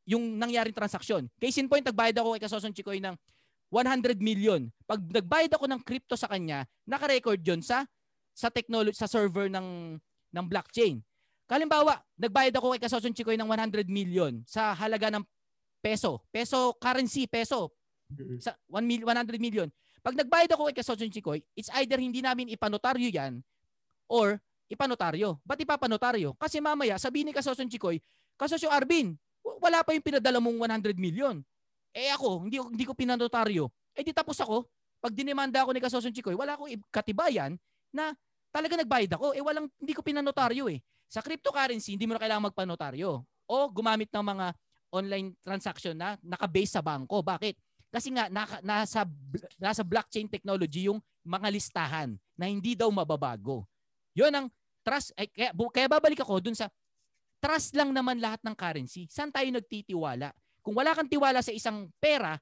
[0.04, 1.32] yung nangyaring transaksyon.
[1.40, 3.16] Case in point, nagbayad ako kay Kasoson Chikoy ng
[3.72, 4.68] 100 million.
[4.84, 7.88] Pag nagbayad ako ng crypto sa kanya, naka-record 'yon sa
[8.36, 9.98] sa technology sa server ng
[10.36, 11.00] ng blockchain.
[11.44, 15.24] Kalimbawa, nagbayad ako kay Kasosyon Chikoy ng 100 million sa halaga ng
[15.84, 16.24] peso.
[16.32, 17.76] Peso currency, peso.
[18.40, 19.68] Sa 1 mil, 100 million.
[20.04, 23.44] Pag nagbayad ako kay Kasosyon Chikoy, it's either hindi namin ipanotaryo yan
[24.08, 24.40] or
[24.72, 25.40] ipanotaryo.
[25.44, 26.36] Ba't ipapanotaryo?
[26.40, 28.00] Kasi mamaya, sabihin ni Kasosyon Chikoy,
[28.36, 31.40] Kasosyon Arvin, wala pa yung pinadala mong 100 million.
[31.96, 33.72] Eh ako, hindi, hindi ko pinanotaryo.
[33.94, 34.68] Eh di tapos ako,
[35.04, 37.60] pag dinemanda ako ni Kasosyon Chikoy, wala akong katibayan
[37.92, 38.16] na
[38.52, 39.36] talaga nagbayad ako.
[39.36, 40.80] Eh walang, hindi ko pinanotaryo eh.
[41.14, 44.46] Sa cryptocurrency, hindi mo na kailangan magpanotaryo o gumamit ng mga
[44.90, 47.22] online transaction na naka-base sa bangko.
[47.22, 47.54] Bakit?
[47.94, 49.06] Kasi nga naka, nasa
[49.62, 53.70] nasa blockchain technology yung mga listahan na hindi daw mababago.
[54.18, 54.48] 'Yon ang
[54.82, 56.66] trust ay, kaya, kaya babalik ako dun sa
[57.38, 59.06] trust lang naman lahat ng currency.
[59.06, 60.34] Saan tayo nagtitiwala?
[60.66, 62.42] Kung wala kang tiwala sa isang pera,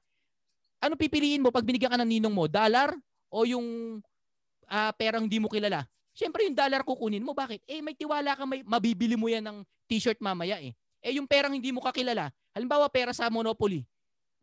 [0.80, 2.48] ano pipiliin mo pag binigyan ka ng ninong mo?
[2.48, 2.96] Dollar
[3.28, 4.00] o yung
[4.72, 5.84] uh, perang hindi mo kilala?
[6.12, 7.32] Siyempre yung dollar kukunin mo.
[7.32, 7.64] Bakit?
[7.64, 10.76] Eh may tiwala ka, may mabibili mo yan ng t-shirt mamaya eh.
[11.02, 13.82] Eh yung perang hindi mo kakilala, halimbawa pera sa Monopoly,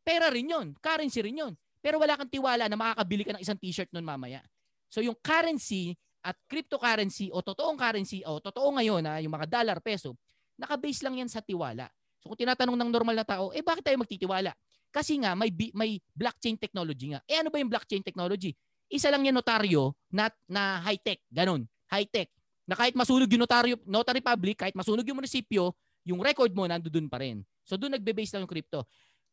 [0.03, 1.53] pera rin yon, currency rin yon.
[1.79, 4.43] Pero wala kang tiwala na makakabili ka ng isang t-shirt nun mamaya.
[4.91, 9.79] So yung currency at cryptocurrency o totoong currency o totoo ngayon na yung mga dollar,
[9.79, 10.19] peso,
[10.59, 11.87] naka-base lang yan sa tiwala.
[12.19, 14.51] So kung tinatanong ng normal na tao, eh bakit tayo magtitiwala?
[14.91, 17.23] Kasi nga may may blockchain technology nga.
[17.29, 18.51] Eh ano ba yung blockchain technology?
[18.89, 22.27] Isa lang yan notaryo na, na high-tech, ganun, high-tech.
[22.65, 25.73] Na kahit masunog yung notaryo, notary public, kahit masunog yung munisipyo,
[26.05, 27.45] yung record mo nandoon pa rin.
[27.65, 28.85] So doon nagbe-base lang yung crypto.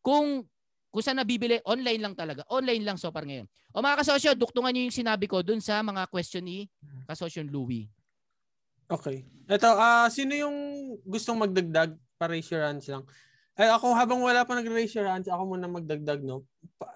[0.05, 0.45] Kung
[0.97, 2.41] kung saan nabibili, online lang talaga.
[2.49, 3.45] Online lang so far ngayon.
[3.77, 6.73] O mga kasosyo, duktungan niyo yung sinabi ko doon sa mga question ni
[7.05, 7.85] kasosyo Louie.
[8.89, 9.29] Okay.
[9.45, 10.57] Ito, uh, sino yung
[11.05, 11.93] gustong magdagdag?
[12.17, 13.05] Pa-raise your hands lang.
[13.53, 16.49] Ay, ako habang wala pa nag-raise your hands, ako muna magdagdag, no?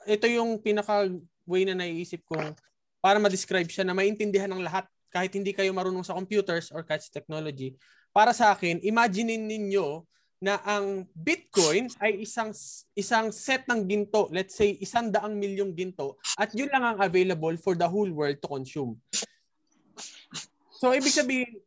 [0.08, 1.04] Ito yung pinaka
[1.50, 2.54] way na naiisip kong
[3.02, 7.02] para ma-describe siya na maintindihan ng lahat kahit hindi kayo marunong sa computers or kahit
[7.02, 7.74] sa technology.
[8.14, 10.06] Para sa akin, imaginein ninyo
[10.40, 12.54] na ang Bitcoin ay isang
[12.96, 17.52] isang set ng ginto, let's say isang daang milyong ginto, at yun lang ang available
[17.60, 18.96] for the whole world to consume.
[20.80, 21.60] So ibig sabihin,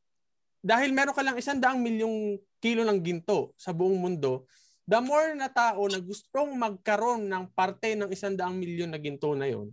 [0.63, 4.49] dahil meron ka lang isang daang milyong kilo ng ginto sa buong mundo,
[4.83, 9.31] the more na tao na gustong magkaroon ng parte ng isang daang milyon na ginto
[9.31, 9.71] na yon,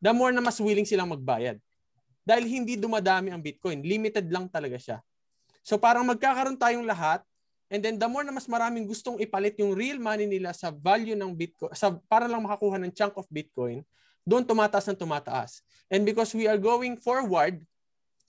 [0.00, 1.56] the more na mas willing silang magbayad.
[2.24, 3.84] Dahil hindi dumadami ang Bitcoin.
[3.84, 4.98] Limited lang talaga siya.
[5.60, 7.20] So parang magkakaroon tayong lahat
[7.68, 11.16] and then the more na mas maraming gustong ipalit yung real money nila sa value
[11.16, 13.80] ng Bitcoin, sa, para lang makakuha ng chunk of Bitcoin,
[14.24, 15.60] doon tumataas ng tumataas.
[15.88, 17.60] And because we are going forward,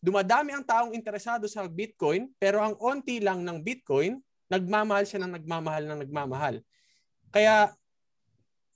[0.03, 5.34] dumadami ang taong interesado sa Bitcoin, pero ang onti lang ng Bitcoin nagmamahal siya ng
[5.41, 6.55] nagmamahal ng nagmamahal.
[7.34, 7.73] Kaya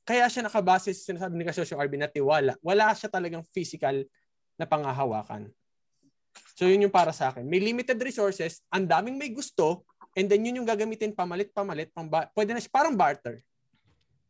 [0.10, 2.58] kaya siya nakabase sa sinasabi ni Kasosyo Arvin na tiwala.
[2.65, 4.01] Wala siya talagang physical
[4.58, 5.53] na pangahawakan.
[6.58, 7.45] So yun yung para sa akin.
[7.45, 9.86] May limited resources, ang daming may gusto,
[10.17, 13.45] and then yun yung gagamitin pamalit-pamalit, pamba, pwede na siya, parang barter.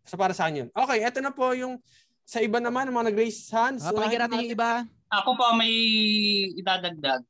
[0.03, 0.67] So para sa yun.
[0.75, 1.79] Okay, eto na po yung
[2.27, 3.81] sa iba naman, mga nag-raise hands.
[3.81, 4.85] Ah, pakinggan natin yung iba.
[5.09, 5.73] Ako po may
[6.59, 7.25] idadagdag.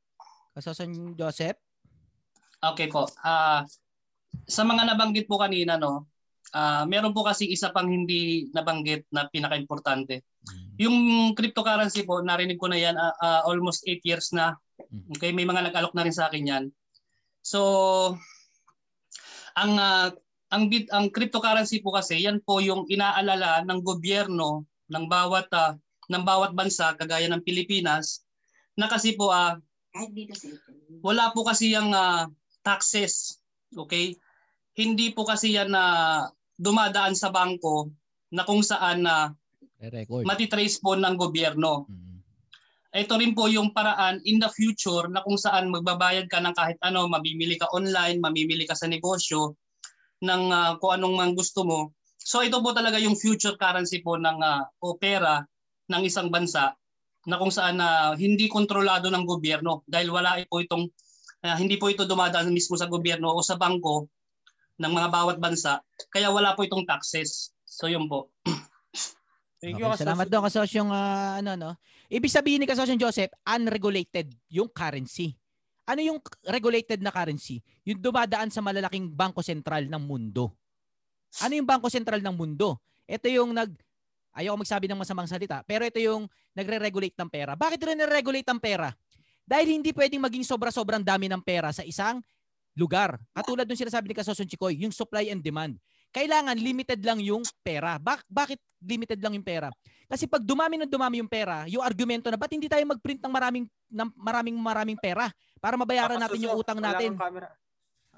[0.52, 1.56] Kasoson Joseph?
[2.60, 3.08] Okay po.
[3.24, 3.64] Uh,
[4.50, 6.10] sa mga nabanggit po kanina, no,
[6.52, 10.26] uh, meron po kasi isa pang hindi nabanggit na pinaka-importante.
[10.42, 10.68] Mm.
[10.82, 10.96] Yung
[11.38, 14.58] cryptocurrency po, narinig ko na yan uh, uh, almost 8 years na.
[14.90, 15.14] Mm.
[15.16, 16.64] Okay, may mga nag-alok na rin sa akin yan.
[17.40, 17.60] So,
[19.54, 20.10] ang uh,
[20.50, 25.78] ang bit ang cryptocurrency po kasi yan po yung inaalala ng gobyerno ng bawat uh,
[26.10, 28.26] ng bawat bansa kagaya ng Pilipinas
[28.74, 29.54] na kasi po uh,
[31.06, 32.26] wala po kasi yung uh,
[32.66, 33.40] taxes
[33.76, 34.18] Okay?
[34.80, 35.84] Hindi po kasi yan na
[36.56, 37.92] dumadaan sa bangko
[38.32, 39.36] na kung saan na
[39.80, 41.84] record matitrace po ng gobyerno.
[41.84, 42.16] Mm-hmm.
[42.90, 46.80] Ito rin po yung paraan in the future na kung saan magbabayad ka ng kahit
[46.82, 49.54] ano, mamimili ka online, mamimili ka sa negosyo
[50.24, 51.92] ng uh, kung anong man gusto mo.
[52.16, 55.44] So ito po talaga yung future currency po ng uh, o pera
[55.92, 56.72] ng isang bansa
[57.28, 60.88] na kung saan uh, hindi kontrolado ng gobyerno dahil wala po itong
[61.40, 64.12] Uh, hindi po ito dumadaan mismo sa gobyerno o sa bangko
[64.80, 65.84] ng mga bawat bansa.
[66.08, 67.52] Kaya wala po itong taxes.
[67.68, 68.32] So yun po.
[69.60, 71.70] Thank you, okay, salamat doon kasosyong uh, ano no.
[72.08, 75.36] Ibig sabihin ni kasosyong Joseph, unregulated yung currency.
[75.84, 76.18] Ano yung
[76.48, 77.60] regulated na currency?
[77.84, 80.56] Yung dumadaan sa malalaking bangko sentral ng mundo.
[81.44, 82.80] Ano yung bangko sentral ng mundo?
[83.04, 83.76] Ito yung nag
[84.32, 87.52] ayoko magsabi ng masamang salita, pero ito yung nagre-regulate ng pera.
[87.58, 88.88] Bakit rin regulate ang pera?
[89.42, 92.22] Dahil hindi pwedeng maging sobra-sobrang dami ng pera sa isang
[92.74, 93.18] lugar.
[93.34, 95.76] Katulad ng sinasabi ni Kasoson Chikoy, yung supply and demand.
[96.10, 97.94] kailangan limited lang yung pera.
[97.94, 99.70] Bak- bakit limited lang yung pera?
[100.10, 103.30] Kasi pag dumami ng dumami yung pera, yung argumento na ba't hindi tayo mag-print ng
[103.30, 105.30] maraming ng maraming maraming pera
[105.62, 107.10] para mabayaran Baka natin suso, yung utang natin.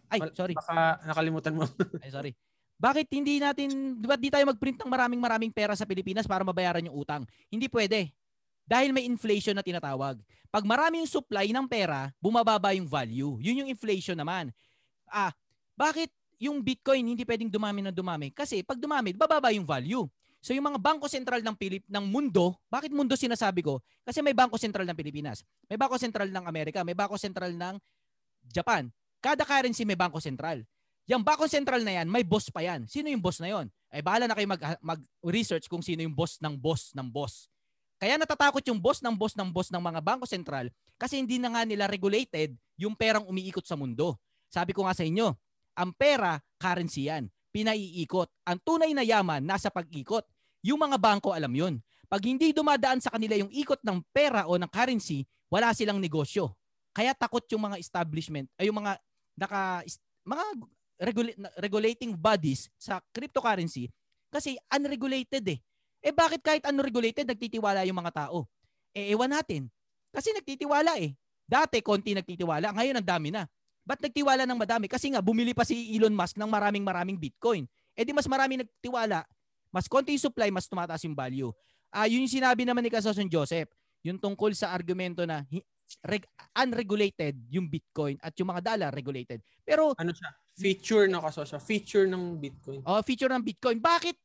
[0.09, 0.57] Ay, sorry.
[0.57, 1.69] Baka nakalimutan mo.
[2.05, 2.33] Ay, sorry.
[2.81, 6.83] Bakit hindi natin, ba't di tayo mag-print ng maraming maraming pera sa Pilipinas para mabayaran
[6.89, 7.29] yung utang?
[7.53, 8.09] Hindi pwede.
[8.67, 10.23] Dahil may inflation na tinatawag.
[10.53, 13.41] Pag marami yung supply ng pera, bumababa yung value.
[13.41, 14.53] Yun yung inflation naman.
[15.09, 15.33] Ah,
[15.73, 18.29] bakit yung Bitcoin hindi pwedeng dumami na dumami?
[18.35, 20.05] Kasi pag dumami, bababa yung value.
[20.43, 23.79] So yung mga bangko sentral ng Pilip ng mundo, bakit mundo sinasabi ko?
[24.03, 27.79] Kasi may bangko sentral ng Pilipinas, may bangko sentral ng Amerika, may bangko sentral ng
[28.51, 28.91] Japan.
[29.23, 30.67] Kada currency may bangko sentral.
[31.07, 32.91] Yung bangko sentral na yan, may boss pa yan.
[32.91, 33.71] Sino yung boss na yon?
[33.87, 37.47] Ay bahala na kayo mag, mag-research kung sino yung boss ng boss ng boss.
[38.03, 40.67] Kaya natatakot yung boss ng boss ng boss ng mga bangko sentral
[40.99, 44.19] kasi hindi na nga nila regulated yung perang umiikot sa mundo.
[44.51, 45.31] Sabi ko nga sa inyo,
[45.79, 47.31] ang pera, currency yan.
[47.55, 48.27] Pinaiikot.
[48.43, 50.27] Ang tunay na yaman, nasa pag-ikot.
[50.67, 51.79] Yung mga bangko alam yun.
[52.11, 56.59] Pag hindi dumadaan sa kanila yung ikot ng pera o ng currency, wala silang negosyo.
[56.91, 58.99] Kaya takot yung mga establishment, ay yung mga
[59.39, 59.87] naka
[60.27, 60.45] mga
[61.07, 63.89] regula- regulating bodies sa cryptocurrency
[64.29, 65.63] kasi unregulated eh.
[66.03, 68.51] Eh bakit kahit unregulated nagtitiwala yung mga tao?
[68.91, 69.71] Eh ewan natin.
[70.11, 71.15] Kasi nagtitiwala eh.
[71.47, 73.47] Dati konti nagtitiwala, ngayon ang dami na.
[73.83, 74.87] Ba't nagtiwala ng madami?
[74.87, 77.67] Kasi nga bumili pa si Elon Musk ng maraming maraming Bitcoin.
[77.95, 79.27] Eh di mas marami nagtiwala,
[79.71, 81.51] mas konti yung supply, mas tumataas yung value.
[81.93, 83.69] Ah, yun yung sinabi naman ni Kasoson Joseph,
[84.03, 85.45] yung tungkol sa argumento na
[86.01, 89.45] reg- unregulated yung Bitcoin at yung mga dollar regulated.
[89.61, 90.31] Pero ano siya?
[90.53, 91.57] Feature na kasosyo.
[91.61, 92.81] Feature ng Bitcoin.
[92.85, 93.81] Oh, feature ng Bitcoin.
[93.81, 94.17] Bakit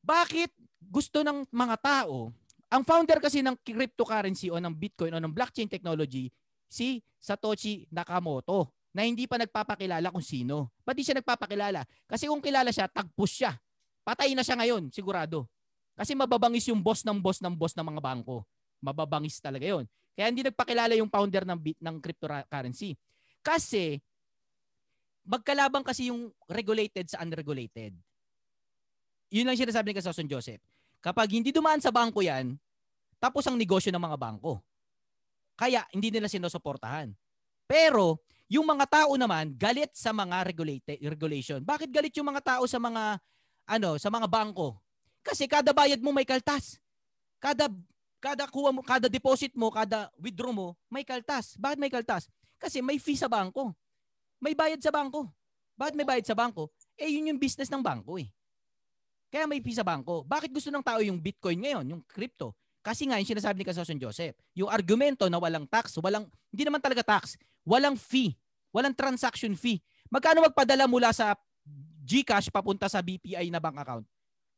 [0.00, 0.50] bakit
[0.80, 2.32] gusto ng mga tao,
[2.70, 6.32] ang founder kasi ng cryptocurrency o ng Bitcoin o ng blockchain technology,
[6.70, 10.74] si Satoshi Nakamoto, na hindi pa nagpapakilala kung sino.
[10.82, 11.86] Ba't di siya nagpapakilala?
[12.10, 13.54] Kasi kung kilala siya, tagpos siya.
[14.02, 15.46] Patay na siya ngayon, sigurado.
[15.94, 18.42] Kasi mababangis yung boss ng boss ng boss ng mga bangko.
[18.80, 19.84] Mababangis talaga yon.
[20.16, 22.96] Kaya hindi nagpakilala yung founder ng bit ng cryptocurrency.
[23.44, 24.00] Kasi
[25.22, 27.94] magkalabang kasi yung regulated sa unregulated.
[29.30, 30.60] Yun lang sinasabi ni Kasoson Joseph.
[31.00, 32.58] Kapag hindi dumaan sa bangko yan,
[33.22, 34.58] tapos ang negosyo ng mga bangko.
[35.54, 37.14] Kaya hindi nila sinusuportahan.
[37.70, 38.20] Pero
[38.50, 41.62] yung mga tao naman galit sa mga regulated regulation.
[41.62, 43.22] Bakit galit yung mga tao sa mga
[43.70, 44.74] ano, sa mga bangko?
[45.22, 46.82] Kasi kada bayad mo may kaltas.
[47.38, 47.70] Kada
[48.20, 51.54] kada kuha mo, kada deposit mo, kada withdraw mo, may kaltas.
[51.56, 52.26] Bakit may kaltas?
[52.58, 53.72] Kasi may fee sa bangko.
[54.42, 55.30] May bayad sa bangko.
[55.78, 56.68] Bakit may bayad sa bangko?
[56.98, 58.28] Eh yun yung business ng bangko eh.
[59.30, 60.26] Kaya may fee sa bangko.
[60.26, 62.52] Bakit gusto ng tao yung Bitcoin ngayon, yung crypto?
[62.82, 66.82] Kasi nga yung sinasabi ni Kasoson Joseph, yung argumento na walang tax, walang hindi naman
[66.82, 68.34] talaga tax, walang fee,
[68.74, 69.78] walang transaction fee.
[70.10, 71.38] Magkano magpadala mula sa
[72.02, 74.06] GCash papunta sa BPI na bank account?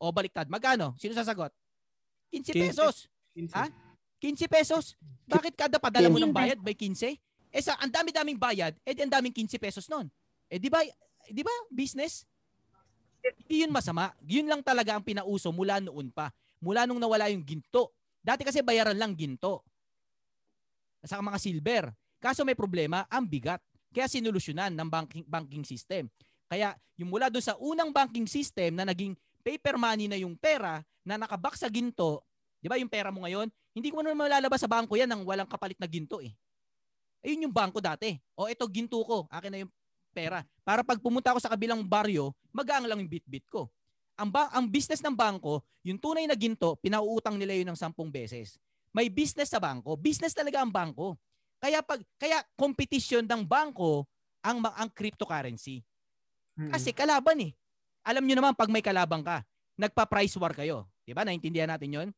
[0.00, 0.96] O baliktad, magkano?
[0.96, 1.52] Sino sasagot?
[2.32, 3.12] 15 pesos.
[3.36, 3.52] 15.
[3.52, 3.64] Ha?
[4.22, 4.96] 15 pesos.
[5.28, 7.20] Bakit kada padala mo ng bayad by 15?
[7.52, 10.08] Eh sa ang dami-daming bayad, eh di ang daming 15 pesos noon.
[10.48, 10.80] Eh di ba,
[11.28, 12.24] di ba business?
[13.22, 14.10] Hindi yun masama.
[14.26, 16.34] Yun lang talaga ang pinauso mula noon pa.
[16.58, 17.94] Mula nung nawala yung ginto.
[18.22, 19.62] Dati kasi bayaran lang ginto.
[21.06, 21.84] Sa mga silver.
[22.22, 23.58] Kaso may problema, ang bigat.
[23.90, 26.06] Kaya sinulusyonan ng banking, banking system.
[26.46, 30.78] Kaya yung mula doon sa unang banking system na naging paper money na yung pera
[31.02, 32.22] na nakabak sa ginto,
[32.62, 35.50] di ba yung pera mo ngayon, hindi ko naman malalabas sa bangko yan nang walang
[35.50, 36.30] kapalit na ginto eh.
[37.26, 38.14] Ayun yung bangko dati.
[38.38, 39.72] O ito ginto ko, akin na yung
[40.12, 40.44] pera.
[40.62, 43.72] Para pag pumunta ako sa kabilang baryo, magaang lang yung bit-bit ko.
[44.20, 48.12] Ang, ba- ang business ng bangko, yung tunay na ginto, pinauutang nila yun ng sampung
[48.12, 48.60] beses.
[48.92, 49.96] May business sa bangko.
[49.96, 51.16] Business talaga ang bangko.
[51.56, 54.04] Kaya pag kaya competition ng bangko
[54.44, 55.80] ang ang cryptocurrency.
[56.68, 57.52] Kasi kalaban eh.
[58.04, 59.40] Alam niyo naman pag may kalaban ka,
[59.80, 60.90] nagpa-price war kayo.
[61.06, 61.24] 'Di ba?
[61.24, 62.08] Naintindihan natin 'yon.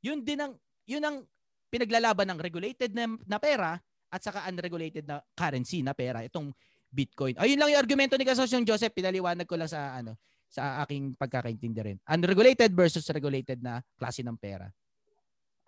[0.00, 0.54] Yun din ang
[0.86, 1.26] yun ang
[1.68, 3.76] pinaglalaban ng regulated na, na pera
[4.06, 6.54] at saka unregulated na currency na pera, itong
[6.96, 7.36] Bitcoin.
[7.36, 10.16] Ayun lang yung argumento ni Kasosyong Joseph, pinaliwanag ko lang sa ano
[10.48, 11.98] sa aking pagkakaintindi rin.
[12.08, 14.72] Unregulated versus regulated na klase ng pera.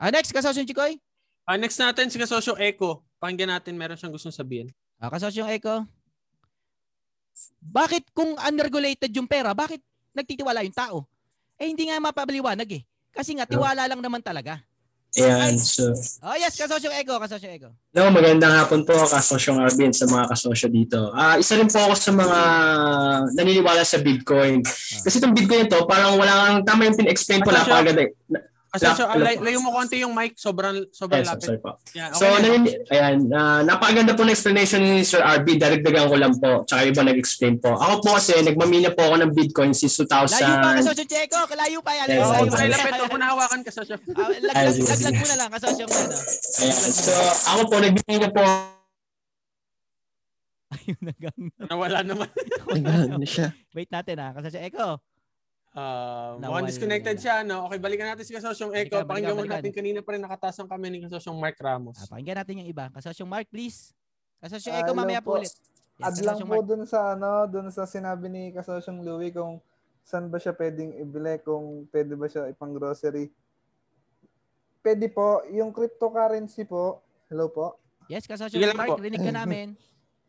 [0.01, 0.97] Ah, next, Kasosyong Chikoy.
[1.45, 3.05] Ah, next natin si Kasosyo Echo.
[3.19, 4.73] Pakinggan natin, meron siyang gustong sabihin.
[4.97, 5.85] Ah, Kasosyong Echo.
[7.61, 9.83] Bakit kung unregulated yung pera, bakit
[10.15, 10.97] nagtitiwala yung tao?
[11.59, 12.83] Eh hindi nga mapapaliwanag eh.
[13.11, 14.63] Kasi nga tiwala lang naman talaga.
[15.17, 15.89] Ayan, so,
[16.21, 17.73] Oh yes, Kasosyong Echo, Kasosyong Echo.
[17.97, 21.09] no, magandang hapon po, kasosyong Arvin, sa mga kasosyo dito.
[21.17, 22.39] Ah, isa rin po ako sa mga
[23.33, 24.61] naniniwala sa Bitcoin.
[25.01, 27.73] Kasi itong Bitcoin ito, parang wala kang tama yung pin-explain po, Kasosyo.
[27.73, 28.05] napakaganda.
[28.69, 31.47] Na- Kasi so, lay, layo mo konti yung mic, sobrang sobrang Yes, lapit.
[31.47, 31.81] sorry po.
[31.91, 32.45] Yeah, So, okay na.
[32.45, 35.57] nanin- ayan, uh, napakaganda po ng explanation ni Sir RB.
[35.57, 36.63] Daragdagan ko lang po.
[36.63, 37.73] Tsaka iba nag-explain po.
[37.73, 40.37] Ako po kasi, nagmamina po ako ng Bitcoin since 2000.
[40.39, 41.41] Layo pa, kasosyo Checo.
[41.51, 41.93] Layo pa.
[41.99, 42.37] Layo Yes, pa.
[42.37, 42.73] yes, Okay, yes.
[42.77, 42.93] lapit.
[42.95, 43.97] Huwag mo nahawakan ka sa siya.
[44.11, 45.17] Ah, Laglag sige.
[45.17, 45.97] mo na lang, kasosyo na.
[45.97, 46.77] Ayan.
[46.93, 47.13] So,
[47.49, 48.43] ako po, nagbibigay po
[50.69, 51.41] Ayun, nagang.
[51.59, 52.29] Nawala naman.
[52.77, 53.57] Nagano siya.
[53.73, 55.01] Wait natin ha, kasosyo Echo.
[55.71, 57.69] Uh, Nawala mukhang disconnected siya, no?
[57.69, 58.99] Okay, balikan natin si Kasosyong Echo.
[58.99, 61.97] Balikan, Pakinggan mo balikan, natin kanina pa rin nakataas ang kami ni Kasosyong Mark Ramos.
[61.99, 62.85] Ah, pakinggan natin yung iba.
[62.91, 63.93] Kasosyong Mark, please.
[64.39, 65.39] Kasosyo Ah, Echo, mamaya po po.
[65.39, 65.53] ulit.
[65.95, 66.67] Yes, Add lang Kasosyong po Mark.
[66.67, 69.61] dun sa ano, dun sa sinabi ni Kasosyong Louie kung
[70.03, 73.29] saan ba siya pwedeng ibili, kung pwede ba siya ipang grocery.
[74.81, 78.99] Pwede po, yung cryptocurrency po, hello po, Yes, Kasosyong Mark, po.
[78.99, 79.77] rinig ka namin.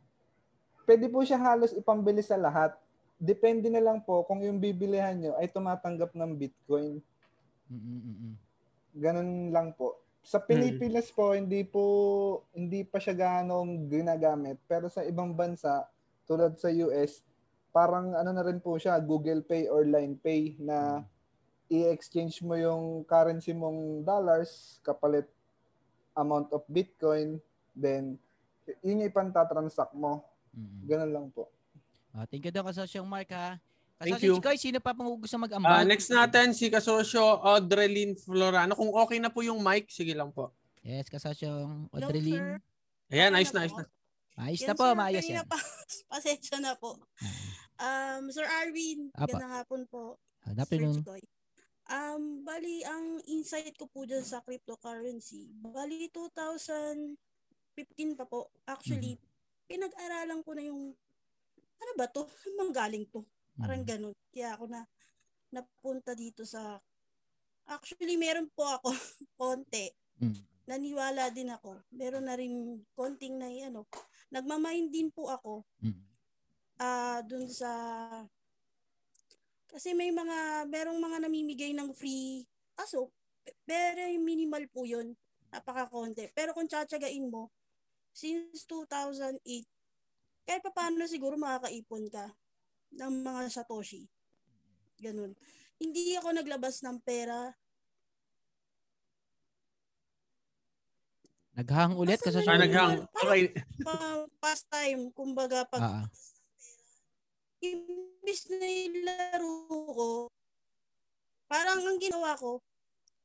[0.85, 2.75] pwede po siya halos ipambili sa lahat.
[3.19, 7.03] Depende na lang po kung yung bibilihan nyo ay tumatanggap ng Bitcoin.
[7.67, 8.33] Mm-mm-mm.
[8.95, 9.99] Ganun lang po.
[10.23, 11.83] Sa Pilipinas po, hindi po,
[12.55, 14.55] hindi pa siya ganong ginagamit.
[14.71, 15.83] Pero sa ibang bansa,
[16.23, 17.19] tulad sa US,
[17.75, 21.03] parang ano na rin po siya, Google Pay or Line Pay na
[21.69, 25.29] i-exchange mo yung currency mong dollars kapalit
[26.17, 27.37] amount of Bitcoin,
[27.75, 28.17] then
[28.81, 30.25] yun yung ipantatransact mo.
[30.87, 31.47] Ganun lang po.
[32.11, 33.57] Ah, thank you daw, Kasosyong Mark ha.
[33.95, 34.35] Thank Kasosyo you.
[34.39, 35.85] Chikoy, sino pa pang gusto Ah, mag-ambag?
[35.85, 38.73] next natin si Kasosyo Audrelyn Florano.
[38.73, 40.49] Kung okay na po yung mic, sige lang po.
[40.81, 42.57] Yes, Kasosyong Audrelyn.
[43.09, 43.85] Ayan, ayos na, ayos na.
[44.39, 44.95] Ayos na po, sir.
[44.95, 45.43] maayos yan.
[45.43, 45.59] pa,
[46.11, 46.95] pasensya na po.
[47.75, 49.27] Um, Sir Arvin, Apa.
[49.27, 50.15] magandang hapon po.
[50.47, 50.95] Afternoon.
[50.95, 51.21] Sir Chikoy.
[51.89, 57.17] Um, bali, ang insight ko po dyan sa cryptocurrency, bali 2015
[58.13, 58.47] pa po.
[58.63, 59.17] Actually,
[59.65, 60.93] pinag-aralan ko na yung,
[61.79, 62.27] ano ba to?
[62.39, 63.23] Saan bang galing to?
[63.59, 64.15] Parang ganun.
[64.31, 64.83] Kaya ako na,
[65.51, 66.79] napunta dito sa,
[67.67, 68.91] actually, meron po ako
[69.39, 69.91] konti.
[70.69, 71.81] Naniwala din ako.
[71.95, 73.89] Meron na rin konting na ano.
[74.29, 75.65] Nagmamind din po ako
[76.79, 77.69] ah dun sa
[79.67, 83.11] kasi may mga merong mga namimigay ng free kaso
[83.67, 85.11] very minimal po yun
[85.51, 87.51] napaka-konti pero kung tsatsagain mo
[88.15, 89.43] since 2008
[90.49, 92.25] kahit pa paano siguro makakaipon ka
[92.97, 94.09] ng mga satoshi
[94.97, 95.37] ganun
[95.77, 97.53] hindi ako naglabas ng pera
[101.59, 103.03] Naghang ulit, Ah, Kasosyong naghang.
[103.19, 103.51] Okay.
[103.83, 106.07] pa, past time kumbaga pag Ah, ah.
[107.59, 110.09] imbis na ilaro ko,
[111.51, 112.63] parang ang ginawa ko,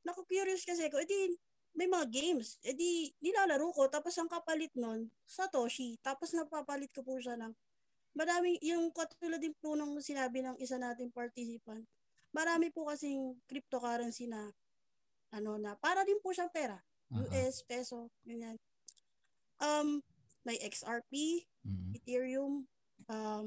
[0.03, 1.39] naku-curious kasi ko, edi
[1.75, 7.19] may mga games, edi nilalaro ko, tapos ang kapalit nun, Satoshi, tapos napapalit ko po
[7.19, 7.51] siya ng,
[8.15, 11.83] marami, yung katulad din po ng sinabi ng isa nating participant,
[12.31, 14.55] marami po kasing cryptocurrency na,
[15.35, 16.79] ano na, para din po siyang pera.
[17.15, 18.59] US, peso, ganyan.
[19.59, 20.03] Um,
[20.47, 21.47] may XRP,
[21.95, 22.67] Ethereum,
[23.07, 23.45] um,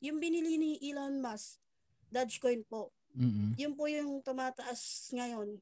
[0.00, 1.60] yung binili ni Elon Musk,
[2.08, 2.92] Dogecoin po.
[3.16, 3.56] Mm-mm.
[3.56, 5.60] Yun po yung tumataas ngayon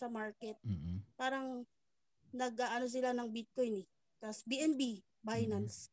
[0.00, 0.56] sa market.
[0.64, 1.04] Mm-mm.
[1.20, 1.68] Parang
[2.32, 3.86] nag-ano sila ng Bitcoin eh.
[4.16, 5.92] Tapos BNB, Binance.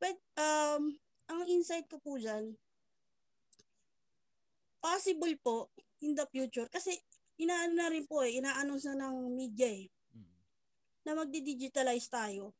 [0.00, 0.96] But um
[1.30, 2.56] ang insight ko po diyan
[4.80, 5.68] possible po
[6.00, 6.96] in the future kasi
[7.36, 9.92] inaano na rin po eh, ina-announce na ng media eh
[11.04, 12.52] na magdi-digitalize tayo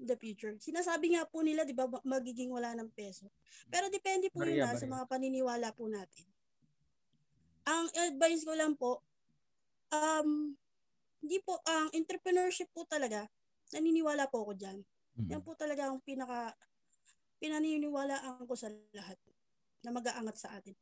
[0.00, 0.56] in the future.
[0.58, 3.30] Sinasabi nga po nila, di ba, ma- magiging wala ng peso.
[3.70, 6.26] Pero depende po yun Barya, ah, sa mga paniniwala po natin.
[7.64, 9.04] Ang advice ko lang po,
[9.94, 10.52] um,
[11.24, 13.24] hindi po, ang entrepreneurship po talaga,
[13.72, 14.78] naniniwala po ako dyan.
[15.30, 16.52] Yan po talaga ang pinaka,
[17.38, 19.16] pinaniniwalaan ko sa lahat
[19.86, 20.74] na mag-aangat sa atin.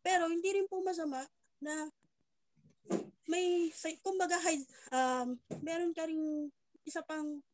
[0.00, 1.20] Pero hindi rin po masama
[1.60, 1.90] na
[3.28, 4.40] may, say- kumbaga,
[4.90, 6.48] um, meron ka ring
[6.82, 7.44] isa pang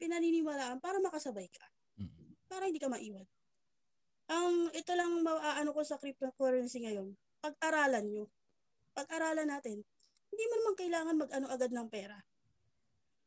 [0.00, 1.66] pinaniniwalaan para makasabay ka.
[2.48, 3.26] Para hindi ka maiwan.
[4.32, 8.24] Ang ito lang maaano ko sa cryptocurrency ngayon, pag-aralan nyo.
[8.96, 9.84] Pag-aralan natin.
[10.32, 12.16] Hindi mo naman kailangan mag-ano agad ng pera.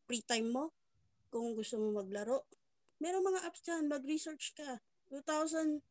[0.09, 0.73] Free time mo,
[1.29, 2.49] kung gusto mo maglaro.
[2.97, 4.81] Merong mga apps dyan, mag-research ka.
[5.13, 5.85] 2015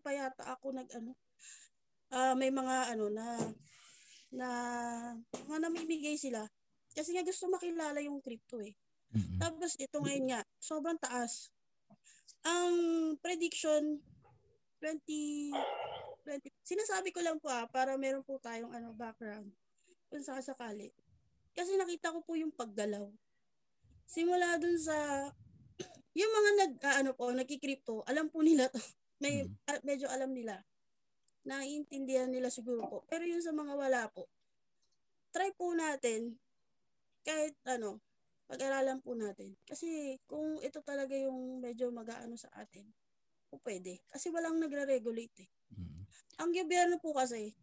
[0.00, 1.12] pa yata ako nag-ano.
[2.08, 3.36] Ah, may mga ano na
[4.32, 4.48] na
[5.46, 6.42] mga namimigay sila
[6.96, 8.72] kasi nga gusto makilala yung crypto eh.
[9.36, 11.52] Tapos ito ngayon nga, sobrang taas.
[12.46, 12.72] Ang
[13.20, 14.00] prediction
[14.80, 15.52] 20
[16.24, 19.50] 20 sinasabi ko lang po ah para meron po tayong ano background
[20.08, 20.92] kung sakasakali.
[21.56, 23.08] Kasi nakita ko po yung paggalaw.
[24.06, 24.94] Simula dun sa
[26.18, 28.78] yung mga nag ah, ano po, nagki-crypto, alam po nila to.
[29.22, 30.60] May ah, medyo alam nila
[31.46, 32.98] naiintindihan nila siguro po.
[33.06, 34.26] Pero yung sa mga wala po,
[35.30, 36.34] try po natin
[37.22, 38.02] kahit ano,
[38.50, 39.54] pag-aralan po natin.
[39.62, 42.90] Kasi kung ito talaga yung medyo mag-aano sa atin,
[43.46, 44.02] po pwede.
[44.10, 45.50] Kasi walang nagre-regulate eh.
[45.78, 46.02] Mm.
[46.42, 47.54] Ang gobyerno po kasi,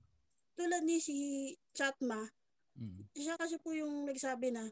[0.56, 2.22] tulad ni si Chatma,
[2.74, 3.06] Mm.
[3.14, 4.66] siya kasi po yung nagsabi na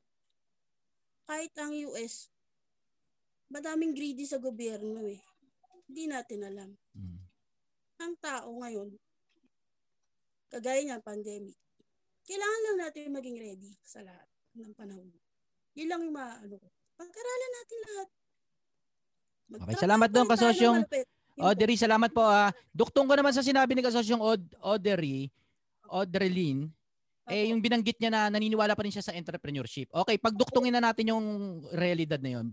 [1.21, 2.33] kahit ang US,
[3.45, 5.21] madaming greedy sa gobyerno eh.
[5.85, 6.69] Hindi natin alam.
[6.97, 7.19] Mm.
[8.01, 8.89] Ang tao ngayon,
[10.49, 11.53] kagaya niya pandemic,
[12.25, 14.25] kailangan lang natin maging ready sa lahat
[14.57, 15.09] ng panahon.
[15.77, 16.67] Yun lang yung maano ko.
[16.97, 18.09] Pag-aralan natin lahat.
[19.51, 20.79] Okay, salamat doon kasosyong
[21.41, 22.21] Audrey, salamat po.
[22.21, 22.51] ah.
[22.71, 25.31] Duktong ko naman sa sinabi ni kasosyong Od- Audrey,
[25.87, 26.69] Audrelyn,
[27.31, 29.87] eh yung binanggit niya na naniniwala pa rin siya sa entrepreneurship.
[29.87, 31.25] Okay, pagduktungin na natin yung
[31.71, 32.51] realidad na yun.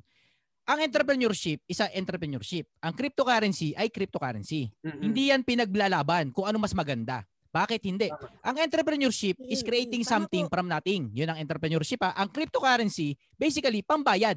[0.69, 2.69] Ang entrepreneurship, isa entrepreneurship.
[2.85, 4.69] Ang cryptocurrency ay cryptocurrency.
[4.85, 7.25] Hindi yan pinaglalaban kung ano mas maganda.
[7.49, 8.13] Bakit hindi?
[8.45, 11.09] Ang entrepreneurship is creating something from nothing.
[11.17, 12.05] Yun ang entrepreneurship.
[12.05, 12.13] Ha?
[12.21, 14.37] Ang cryptocurrency, basically, pambayad.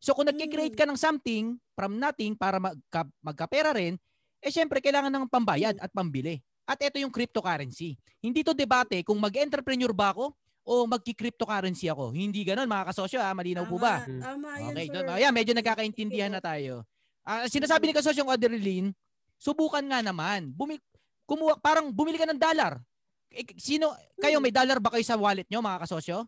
[0.00, 4.00] So kung nag-create ka ng something from nothing para magka, magkapera rin,
[4.40, 6.40] eh syempre kailangan ng pambayad at pambili.
[6.66, 7.94] At ito yung cryptocurrency.
[8.18, 10.34] Hindi to debate kung mag-entrepreneur ba ako
[10.66, 12.10] o magki-cryptocurrency ako.
[12.10, 14.02] Hindi ganoon mga kasosyo ha, malinaw po ba?
[14.02, 14.94] Tama yun, Okay, sir.
[14.98, 15.14] doon.
[15.14, 16.82] Ayan, medyo nagkakaintindihan na tayo.
[17.22, 18.90] Ah, sinasabi ni kasosyong Adeline,
[19.38, 20.50] subukan nga naman.
[20.50, 20.82] Bumi
[21.22, 22.82] kumuha, parang bumili ka ng dollar.
[23.30, 26.26] Eh, sino, kayo may dollar ba kayo sa wallet nyo mga kasosyo?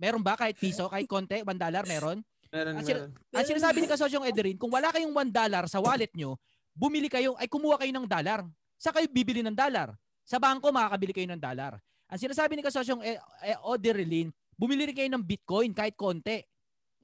[0.00, 2.24] Meron ba kahit piso, kahit konti, 1 dollar meron?
[2.52, 3.36] Meron, sin- meron.
[3.36, 6.36] ang sinasabi ni kasosyong Ederin, kung wala kayong 1 dollar sa wallet nyo,
[6.72, 8.44] bumili kayo, ay kumuha kayo ng dollar.
[8.82, 9.94] Sa kayo bibili ng dollar?
[10.26, 11.78] Sa bangko, makakabili kayo ng dollar.
[12.10, 13.14] Ang sinasabi ni kasosyong eh,
[13.46, 16.42] eh, Oderlin, bumili rin kayo ng Bitcoin kahit konti.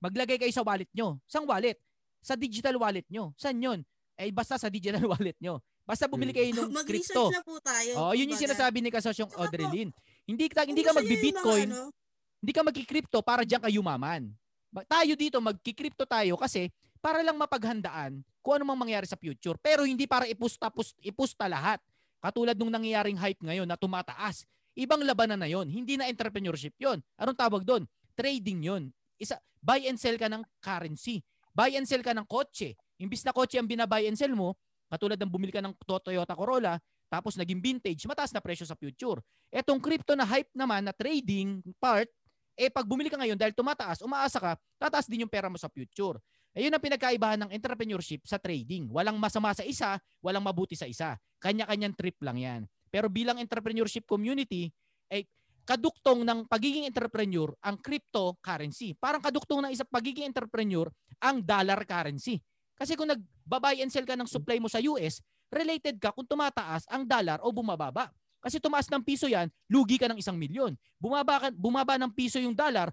[0.03, 1.23] Maglagay kayo sa wallet nyo.
[1.31, 1.79] Sang wallet?
[2.19, 3.31] Sa digital wallet nyo.
[3.39, 3.87] San yun?
[4.19, 5.63] Eh, basta sa digital wallet nyo.
[5.87, 7.31] Basta bumili kayo ng Mag-research crypto.
[7.31, 7.93] na po tayo.
[7.95, 9.95] Oh, yun yung sinasabi ni kasosyong Audrelin.
[10.27, 11.95] Hindi ka hindi ka magbi-Bitcoin, ano,
[12.43, 14.35] hindi ka magki-crypto para diyan ka yumaman.
[14.85, 16.69] Tayo dito magki-crypto tayo kasi
[16.99, 19.57] para lang mapaghandaan kung ano mang mangyari sa future.
[19.59, 21.79] Pero hindi para ipusta pus- ipusta lahat.
[22.19, 24.43] Katulad nung nangyayaring hype ngayon na tumataas.
[24.79, 25.67] Ibang labanan na yon.
[25.67, 27.03] Hindi na entrepreneurship yon.
[27.19, 27.87] Anong tawag doon?
[28.15, 28.83] Trading yon.
[29.19, 31.23] Isa, buy and sell ka ng currency.
[31.55, 32.79] Buy and sell ka ng kotse.
[32.99, 34.59] Imbis na kotse ang binabuy and sell mo,
[34.91, 36.79] katulad ng bumili ka ng To- Toyota Corolla,
[37.11, 39.23] tapos naging vintage, mataas na presyo sa future.
[39.49, 42.11] Etong crypto na hype naman na trading part,
[42.59, 45.71] eh pag bumili ka ngayon dahil tumataas, umaasa ka, tataas din yung pera mo sa
[45.71, 46.19] future.
[46.59, 48.91] Eh yun ang pinagkaibahan ng entrepreneurship sa trading.
[48.91, 51.15] Walang masama sa isa, walang mabuti sa isa.
[51.39, 52.61] Kanya-kanyang trip lang yan.
[52.91, 54.75] Pero bilang entrepreneurship community,
[55.07, 55.31] eh
[55.63, 58.99] kaduktong ng pagiging entrepreneur ang cryptocurrency.
[58.99, 60.91] Parang kaduktong ng isang pagiging entrepreneur
[61.23, 62.43] ang dollar currency.
[62.75, 65.23] Kasi kung nag-buy and sell ka ng supply mo sa US,
[65.55, 68.11] related ka kung tumataas ang dollar o bumababa.
[68.43, 70.75] Kasi tumaas ng piso yan, lugi ka ng isang milyon.
[70.99, 72.91] Bumaba, ka, bumaba ng piso yung dollar,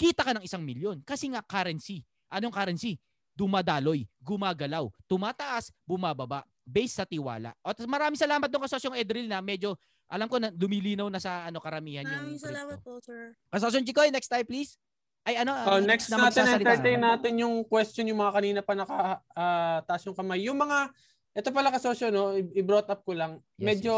[0.00, 1.04] kita ka ng isang milyon.
[1.04, 2.00] Kasi nga currency.
[2.32, 2.96] Anong currency?
[3.36, 7.52] Dumadaloy, gumagalaw, tumataas, bumababa, based sa tiwala.
[7.60, 9.76] At maraming salamat doon kasosyong Edril na medyo
[10.08, 13.32] alam ko na lumilinaw na sa ano karamihan yung Maraming salamat po, sir.
[13.48, 14.76] Kasosyong Chikoy, next time please.
[15.24, 18.74] Ay ano, Oh, ano, next na natin, entertain natin yung question yung mga kanina pa
[18.76, 18.96] naka
[19.32, 20.44] ah, taas yung kamay.
[20.44, 20.92] Yung mga,
[21.32, 23.40] ito pala kasosyo, no, i- i-brought up ko lang.
[23.56, 23.94] Yes, Medyo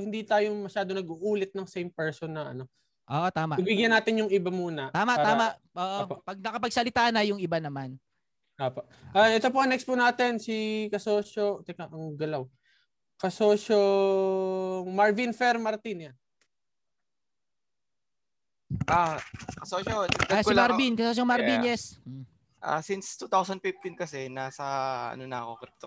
[0.00, 2.64] hindi tayo masyado nag-uulit ng same person na ano.
[3.08, 3.56] Oo, tama.
[3.56, 4.92] Ibigyan natin yung iba muna.
[4.92, 5.46] Tama, para- tama.
[5.74, 7.96] Oo, pag nakapagsalita na yung iba naman.
[8.58, 8.84] Apo.
[9.14, 12.44] Ah, ito po, next po natin, si Kasosyo, teka, ang galaw.
[13.16, 13.78] Kasosyo
[14.84, 16.16] Marvin Fer Martin, yan.
[18.84, 19.16] Ah,
[19.56, 21.72] kasosyo, Ah, si Marvin, si Marvin, Yeah.
[21.72, 21.96] yes.
[22.58, 24.66] Ah, since 2015 kasi nasa
[25.14, 25.86] ano na ako crypto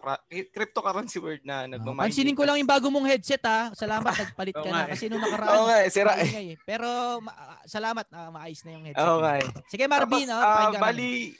[0.55, 2.07] cryptocurrency world na nagmamining.
[2.07, 3.75] Pansinin ko lang yung bago mong headset ha.
[3.75, 4.95] Salamat nagpalit ka Oo na eh.
[4.95, 5.67] kasi nung nakaraan.
[5.67, 6.31] Nga eh, sira eh.
[6.31, 6.55] eh.
[6.63, 9.03] Pero ma- ah, salamat, ah, maayos na yung headset.
[9.03, 9.31] Oo mo.
[9.67, 11.35] Sige Marvin, Tapos, oh, ah, ka bali,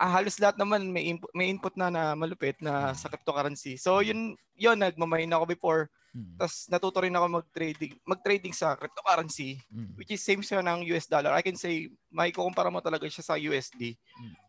[0.00, 3.76] ah, halos lahat naman may input, may input na na malupit na sa cryptocurrency.
[3.76, 5.92] So yun, yun nagmamine ako before.
[6.10, 6.34] Hmm.
[6.34, 9.94] Tapos natuto rin ako mag-trading, mag-trading sa cryptocurrency, Hmm.
[9.94, 11.30] which is same siya ng US dollar.
[11.38, 13.94] I can say, may kukumpara mo talaga siya sa USD.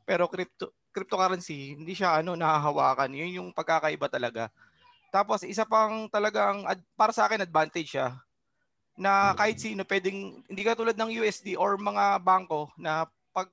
[0.06, 3.16] Pero crypto cryptocurrency, hindi siya ano nahahawakan.
[3.16, 4.52] Yun yung pagkakaiba talaga.
[5.08, 8.16] Tapos isa pang talagang ad- para sa akin advantage siya
[9.00, 13.48] na kahit sino pwedeng hindi ka tulad ng USD or mga bangko na pag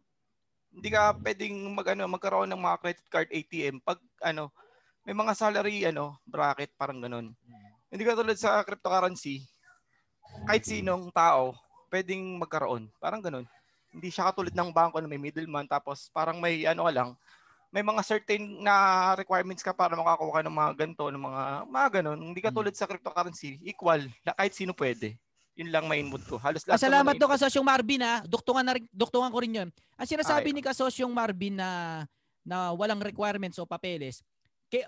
[0.74, 4.50] hindi ka pwedeng mag ano, magkaroon ng mga credit card ATM pag ano
[5.06, 7.32] may mga salary ano bracket parang ganun.
[7.88, 9.44] Hindi ka tulad sa cryptocurrency
[10.44, 11.56] kahit sinong tao
[11.88, 12.92] pwedeng magkaroon.
[13.00, 13.48] Parang ganun.
[13.88, 17.10] Hindi siya katulad ng bangko na may middleman tapos parang may ano ka lang
[17.68, 22.18] may mga certain na requirements ka para makakuha ng mga ganito, ng mga mga ganun.
[22.32, 25.20] Hindi ka tulad sa cryptocurrency, equal, na kahit sino pwede.
[25.58, 26.40] Yun lang may input ko.
[26.40, 28.22] Halos lahat Ah, salamat do kasosyong Marvin ha.
[28.24, 29.68] Duktungan na duktungan ko rin 'yon.
[29.98, 30.54] Ang sinasabi Ay.
[30.54, 31.68] ni kasosyong Marvin na
[32.46, 34.24] na walang requirements o papeles,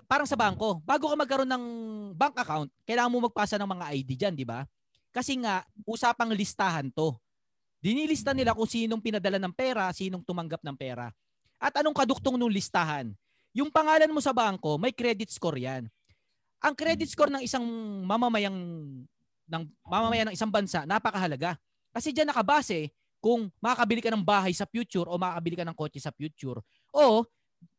[0.05, 1.65] parang sa bangko, bago ka magkaroon ng
[2.13, 4.65] bank account, kailangan mo magpasa ng mga ID diyan, di ba?
[5.11, 7.17] Kasi nga usapang listahan 'to.
[7.81, 11.09] Dinilista nila kung sinong pinadala ng pera, sinong tumanggap ng pera.
[11.57, 13.11] At anong kaduktong nung listahan?
[13.51, 15.89] Yung pangalan mo sa bangko, may credit score 'yan.
[16.61, 17.65] Ang credit score ng isang
[18.05, 18.55] mamamayang
[19.51, 21.57] ng mamamayan ng isang bansa, napakahalaga.
[21.91, 25.99] Kasi diyan nakabase kung makakabili ka ng bahay sa future o makakabili ka ng kotse
[25.99, 26.57] sa future
[26.95, 27.25] o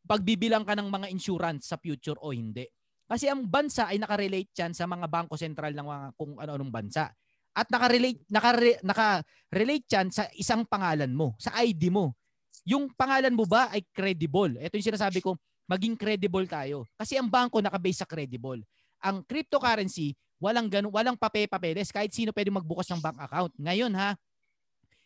[0.03, 2.67] pagbibilang ka ng mga insurance sa future o hindi.
[3.07, 7.11] Kasi ang bansa ay nakarelate yan sa mga bangko sentral ng mga kung ano-anong bansa.
[7.53, 12.17] At nakarelate nakare, nakarelate yan sa isang pangalan mo, sa ID mo.
[12.65, 14.57] Yung pangalan mo ba ay credible?
[14.57, 15.37] Ito yung sinasabi ko,
[15.69, 16.87] maging credible tayo.
[16.97, 18.63] Kasi ang bangko nakabase sa credible.
[19.03, 23.51] Ang cryptocurrency, walang ganun, walang pape-papeles kahit sino pwede magbukas ng bank account.
[23.59, 24.15] Ngayon ha,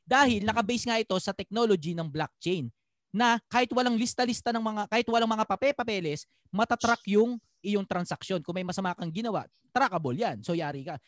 [0.08, 2.72] dahil nakabase nga ito sa technology ng blockchain
[3.12, 8.44] na kahit walang lista-lista ng mga kahit walang mga pape-papeles, matatrack yung iyong transaksyon.
[8.44, 10.44] Kung may masama kang ginawa, trackable 'yan.
[10.44, 11.00] So yari ka.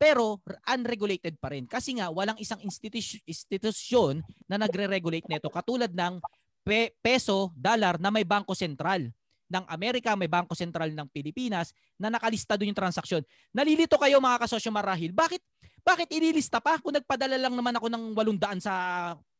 [0.00, 6.24] Pero unregulated pa rin kasi nga walang isang institu- institusyon na nagre-regulate nito katulad ng
[6.64, 9.12] pe- peso, dollar na may bangko sentral
[9.44, 13.22] ng Amerika, may bangko sentral ng Pilipinas na nakalista doon yung transaksyon.
[13.52, 15.12] Nalilito kayo mga kasosyo marahil.
[15.12, 15.42] Bakit
[15.84, 18.74] bakit ililista pa kung nagpadala lang naman ako ng 800 sa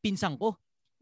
[0.05, 0.53] pinsang ko?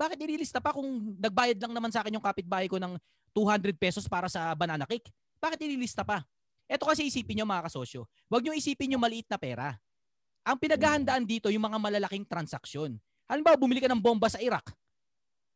[0.02, 2.98] Bakit ililista pa kung nagbayad lang naman sa akin yung kapitbahay ko ng
[3.30, 5.06] 200 pesos para sa banana cake?
[5.38, 6.26] Bakit ililista pa?
[6.66, 8.10] Ito kasi isipin nyo mga kasosyo.
[8.26, 9.78] Huwag nyo isipin yung maliit na pera.
[10.42, 12.98] Ang pinaghahandaan dito yung mga malalaking transaksyon.
[13.30, 14.74] Halimbawa, bumili ka ng bomba sa Iraq.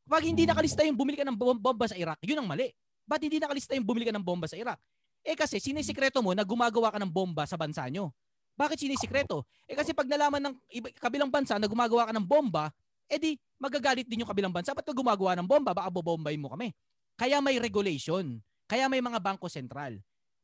[0.07, 2.71] Pag hindi nakalista yung bumili ka ng bom- bomba sa Iraq, yun ang mali.
[3.03, 4.79] Ba't hindi nakalista yung bumili ka ng bomba sa Iraq?
[5.27, 8.15] Eh kasi sinisikreto mo na gumagawa ka ng bomba sa bansa nyo.
[8.55, 9.43] Bakit sinisikreto?
[9.67, 10.55] Eh kasi pag nalaman ng
[11.03, 12.71] kabilang bansa na gumagawa ka ng bomba,
[13.07, 14.77] eh di magagalit din yung kabilang bansa.
[14.77, 15.73] Ba't ka gumagawa ng bomba?
[15.73, 16.75] Baka bobombayin mo kami.
[17.17, 18.39] Kaya may regulation.
[18.67, 19.97] Kaya may mga bangko sentral.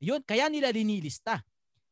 [0.02, 1.42] Yun, kaya nila linilista.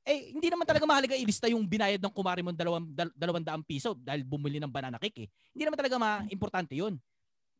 [0.06, 3.62] Eh, hindi naman talaga mahalaga ilista yung binayad ng kumari mo dalawang, dal- dalawang daang
[3.66, 5.28] piso dahil bumili ng banana cake eh.
[5.52, 6.96] Hindi naman talaga ma-importante yun.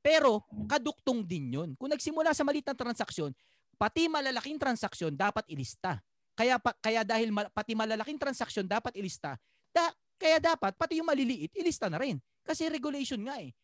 [0.01, 1.77] Pero, kaduktong din yun.
[1.77, 3.37] Kung nagsimula sa maliit na transaksyon,
[3.77, 6.01] pati malalaking transaksyon dapat ilista.
[6.33, 9.37] Kaya pa, kaya dahil ma- pati malalaking transaksyon dapat ilista,
[9.69, 12.17] da, kaya dapat pati yung maliliit ilista na rin.
[12.51, 13.55] Kasi regulation nga eh.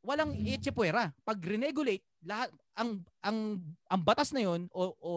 [0.00, 1.12] Walang etchepuera.
[1.20, 3.60] Pag reregulate, lahat ang ang
[3.92, 5.12] ang batas na yon o o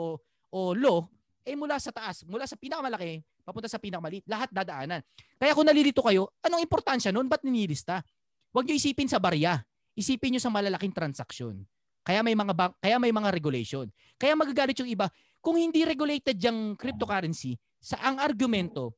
[0.51, 1.07] o law
[1.47, 5.05] eh mula sa taas, mula sa pinakamalaki papunta sa pinakamaliit, lahat dadaanan.
[5.38, 7.30] Kaya kung nalilito kayo, anong importansya noon?
[7.30, 8.01] Ba't ninilista?
[8.49, 9.61] Huwag niyo isipin sa barya.
[9.93, 11.61] Isipin niyo sa malalaking transaksyon.
[12.01, 13.86] Kaya may mga bank, kaya may mga regulation.
[14.18, 15.07] Kaya magagalit yung iba
[15.45, 18.97] kung hindi regulated yung cryptocurrency, sa ang argumento,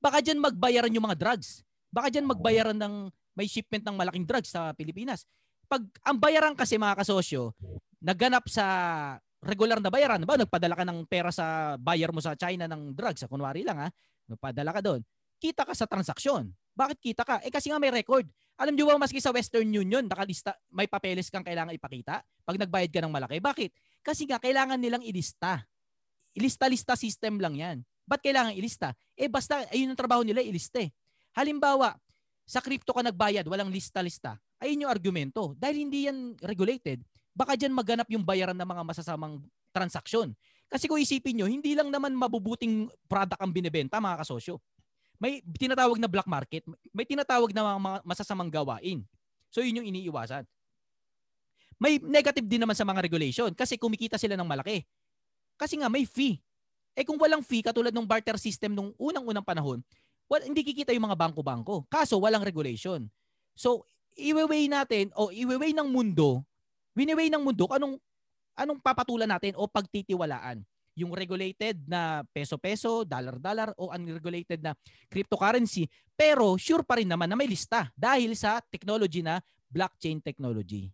[0.00, 1.60] baka diyan magbayaran yung mga drugs.
[1.92, 2.94] Baka diyan magbayaran ng
[3.38, 5.22] may shipment ng malaking drugs sa Pilipinas.
[5.70, 7.54] Pag ang bayaran kasi mga kasosyo,
[8.02, 8.66] naganap sa
[9.38, 13.22] regular na bayaran, ba nagpadala ka ng pera sa buyer mo sa China ng drugs,
[13.22, 13.88] sa kunwari lang ha,
[14.26, 15.00] nagpadala ka doon.
[15.38, 16.50] Kita ka sa transaksyon.
[16.74, 17.38] Bakit kita ka?
[17.46, 18.26] Eh kasi nga may record.
[18.58, 22.90] Alam niyo ba maski sa Western Union, nakalista, may papeles kang kailangan ipakita pag nagbayad
[22.90, 23.38] ka ng malaki.
[23.38, 23.70] Bakit?
[24.02, 25.62] Kasi nga kailangan nilang ilista.
[26.34, 27.86] Ilista-lista system lang 'yan.
[28.02, 28.98] Ba't kailangan ilista?
[29.14, 30.90] Eh basta ayun ang trabaho nila, ilista eh.
[31.38, 31.94] Halimbawa,
[32.48, 34.40] sa crypto ka nagbayad, walang lista-lista.
[34.56, 35.52] Ayun yung argumento.
[35.60, 37.04] Dahil hindi yan regulated,
[37.36, 40.32] baka dyan maganap yung bayaran ng mga masasamang transaksyon.
[40.72, 44.56] Kasi kung isipin nyo, hindi lang naman mabubuting product ang binibenta mga kasosyo.
[45.20, 49.04] May tinatawag na black market, may tinatawag na mga masasamang gawain.
[49.52, 50.48] So yun yung iniiwasan.
[51.76, 54.88] May negative din naman sa mga regulation kasi kumikita sila ng malaki.
[55.60, 56.40] Kasi nga may fee.
[56.96, 59.84] Eh kung walang fee, katulad ng barter system nung unang-unang panahon,
[60.28, 61.88] well, hindi kikita yung mga bangko-bangko.
[61.88, 63.08] Kaso walang regulation.
[63.56, 66.44] So, iwe-weigh natin o iwe-weigh ng mundo,
[66.92, 67.96] wini-weigh ng mundo anong
[68.58, 70.62] anong papatulan natin o pagtitiwalaan.
[70.98, 74.74] Yung regulated na peso-peso, dollar-dollar o unregulated na
[75.06, 75.86] cryptocurrency.
[76.18, 79.38] Pero sure pa rin naman na may lista dahil sa technology na
[79.70, 80.90] blockchain technology.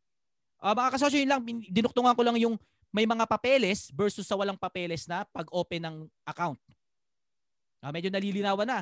[0.60, 1.40] Uh, mga kasosyo, yun lang,
[1.72, 2.60] dinuktungan ko lang yung
[2.92, 5.96] may mga papeles versus sa walang papeles na pag-open ng
[6.28, 6.60] account.
[7.80, 8.78] Uh, medyo nalilinawan na.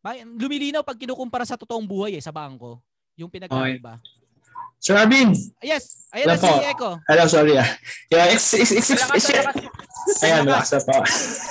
[0.00, 2.80] May- Lumilinaw pag kinukumpara sa totoong buhay eh, sa bangko.
[3.20, 4.00] Yung pinagkaiba.
[4.80, 5.36] Sir Arvin.
[5.60, 6.48] Yes, ayan na si.
[6.64, 6.96] Echo.
[7.04, 7.68] Hello, sorry ah.
[8.08, 9.44] Yeah, ex, ex, ex, ex, ex,
[10.24, 10.96] Ayan, malakas na po.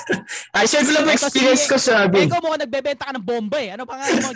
[0.58, 2.26] Ay, share ko lang po experience ko, Sir Arvin.
[2.26, 3.70] Echo mo nagbebenta ka ng bomba eh.
[3.78, 4.30] Ano pangalan mo?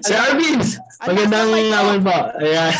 [0.00, 0.56] Sir Arvin,
[1.04, 2.16] magandang naman po.
[2.40, 2.72] Ayan.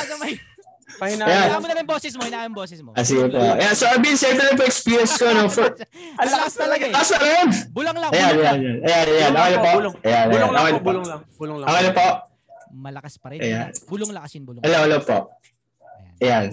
[0.97, 1.29] Pahinaan.
[1.29, 2.91] Hinaan mo na lang boses mo, hinaan mo boses mo.
[2.97, 3.37] Ah, sige po.
[3.37, 5.29] Ayan, so Arvin, share ko na experience ko.
[5.29, 5.69] No, for,
[6.21, 6.93] Ang lakas talaga eh.
[6.93, 7.47] Lakas na rin.
[7.71, 8.57] Bulang lang, Ayan, bulang ayan, lang.
[8.57, 8.77] ayan.
[8.81, 9.33] Ayan, ayan.
[9.33, 9.71] Okay na po.
[9.77, 9.95] Bulong.
[10.01, 10.53] Ayan, Bulong ayan.
[10.53, 11.21] lang Okay po, bulong lang.
[11.37, 11.69] Bulong lang.
[11.69, 12.07] Okay na po.
[12.77, 13.39] Malakas pa rin.
[13.41, 13.69] Ayan.
[13.87, 14.63] Bulong lakasin, bulong.
[14.65, 15.19] Hello, hello po.
[16.19, 16.47] Ayan.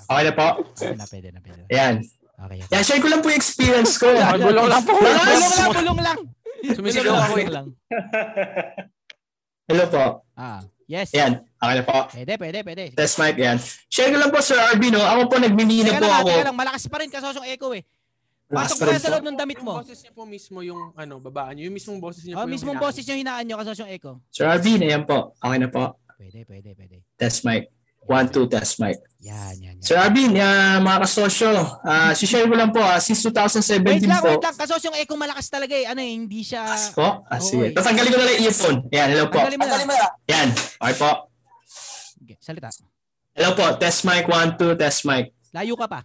[0.00, 0.48] Okay na po.
[0.94, 1.66] Na, pwede na, pwede na.
[1.68, 1.94] Ayan.
[2.40, 2.58] Okay.
[2.72, 4.08] Yan, share ko lang po yung experience ko.
[4.46, 4.94] bulong lang po.
[4.96, 5.26] Bulong
[5.58, 6.18] lang, bulong lang.
[6.60, 7.48] Sumisigaw ako eh.
[7.48, 7.66] lang.
[9.66, 10.04] Hello po.
[10.34, 10.60] Ah,
[10.90, 11.14] yes.
[11.14, 11.38] Ayan.
[11.54, 11.98] Okay na po.
[12.10, 12.84] Pwede, pwede, pwede.
[12.92, 13.56] Test mic, yan.
[13.86, 15.00] Share ko lang po, Sir Arvin, no?
[15.00, 16.28] Ako po, nagmimina Teka po lang, ako.
[16.28, 17.82] teka lang, malakas pa rin kasosyong echo eh.
[18.50, 19.72] Pasok pa mo rin kaya sa loob ng damit mo.
[19.78, 21.70] Boses niya po mismo yung ano, babaan niyo.
[21.70, 22.86] Yung mismong boses niya Oh, po yung mismong hinaan.
[22.90, 24.12] boses yung hinaan nyo kasosyong echo.
[24.28, 25.38] Sir Arvin, ayan po.
[25.38, 25.84] Okay na po.
[26.18, 26.96] Pwede, pwede, pwede.
[27.14, 27.70] Test mic.
[28.10, 28.98] One, two, test mic.
[29.22, 29.84] Yan, yan, yan.
[29.86, 31.54] Sir Arvin, uh, mga kasosyo,
[31.86, 34.34] uh, share ko lang po, ah, since 2017 Wait lang, po.
[34.34, 34.56] wait lang.
[34.58, 35.86] Kasosyong echo malakas talaga eh.
[35.86, 36.66] Ano eh, hindi siya...
[36.90, 37.22] Po?
[37.30, 37.70] Ah, sige.
[37.70, 37.76] eh.
[37.76, 38.78] Tatanggalin ko na lang yung earphone.
[38.90, 39.38] Yan, hello po.
[39.38, 40.08] Tanggalin mo na.
[40.26, 40.48] Yan.
[40.56, 41.10] Okay po.
[42.26, 42.66] Okay, salita.
[43.30, 43.66] Hello po.
[43.78, 45.30] Test mic, one, two, test mic.
[45.54, 46.02] Layo ka pa.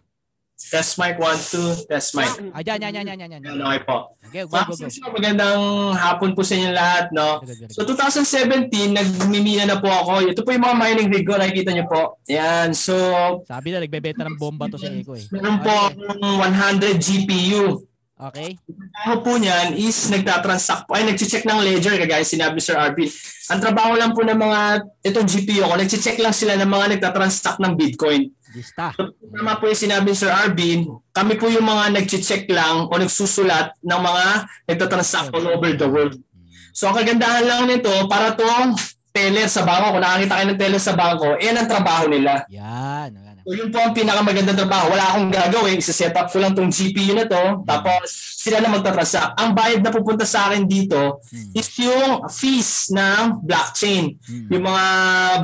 [0.56, 2.32] Test mic, one, two, test mic.
[2.56, 3.60] Ah, dyan, yan, yan, yan, yan, yan.
[3.60, 4.16] Okay po.
[4.24, 4.88] Okay, go, go, go.
[4.88, 5.60] since magandang
[6.00, 7.44] hapon po sa inyo lahat, no?
[7.76, 10.32] So 2017, nagmimina na po ako.
[10.32, 12.24] Ito po yung mga mining rig ko, nakikita niyo po.
[12.32, 12.96] Yan, so
[13.44, 15.28] Sabi na, nagbebenta ng bomba to si Echo eh.
[15.28, 17.84] meron po akong 100 GPU.
[18.16, 18.56] Okay.
[19.04, 23.12] Ako po niyan is nagtatransact po, ay nagche-check ng ledger, kagaya sinabi Sir Arvin.
[23.52, 24.60] Ang trabaho lang po ng mga,
[25.04, 28.32] itong GPU ko, nagche-check lang sila ng mga nagtatransact ng Bitcoin.
[28.56, 28.96] Lista.
[28.96, 34.00] Tama po yung sinabi Sir Arvin, kami po yung mga nag-check lang o nagsusulat ng
[34.00, 34.26] mga
[34.72, 36.16] nagtatransact all over the world.
[36.72, 38.80] So ang kagandahan lang nito, para tong
[39.16, 42.44] teller sa bangko, kung nakakita kayo ng teller sa bangko, yan ang trabaho nila.
[42.52, 43.25] Yan.
[43.46, 44.90] So yun po ang pinakamagandang trabaho.
[44.90, 45.78] Wala akong gagawin.
[45.78, 47.62] Isa-set up ko lang tong GPU na to.
[47.62, 48.10] Tapos
[48.42, 49.38] sila na magtatransact.
[49.38, 51.22] Ang bayad na pupunta sa akin dito
[51.54, 54.18] is yung fees ng blockchain.
[54.50, 54.86] Yung mga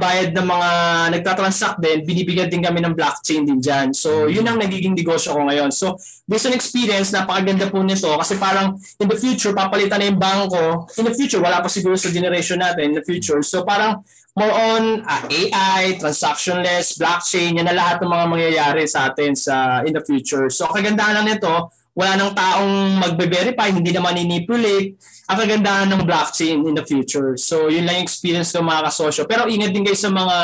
[0.02, 0.70] bayad ng mga
[1.14, 3.94] nagtatransact din, binibigyan din kami ng blockchain din dyan.
[3.94, 5.70] So yun ang nagiging negosyo ko ngayon.
[5.70, 5.94] So
[6.26, 10.90] based on experience, napakaganda po nito kasi parang in the future, papalitan na yung bangko.
[10.98, 13.46] In the future, wala pa siguro sa generation natin in the future.
[13.46, 14.02] So parang
[14.38, 19.84] more on uh, AI, transactionless, blockchain, yan na lahat ng mga mangyayari sa atin sa
[19.84, 20.48] in the future.
[20.48, 24.96] So kagandahan lang nito, wala nang taong magbe-verify, hindi na manipulate.
[25.28, 27.36] Ang kagandahan ng blockchain in the future.
[27.36, 29.28] So yun lang yung experience ko mga kasosyo.
[29.28, 30.38] Pero ingat din kayo sa mga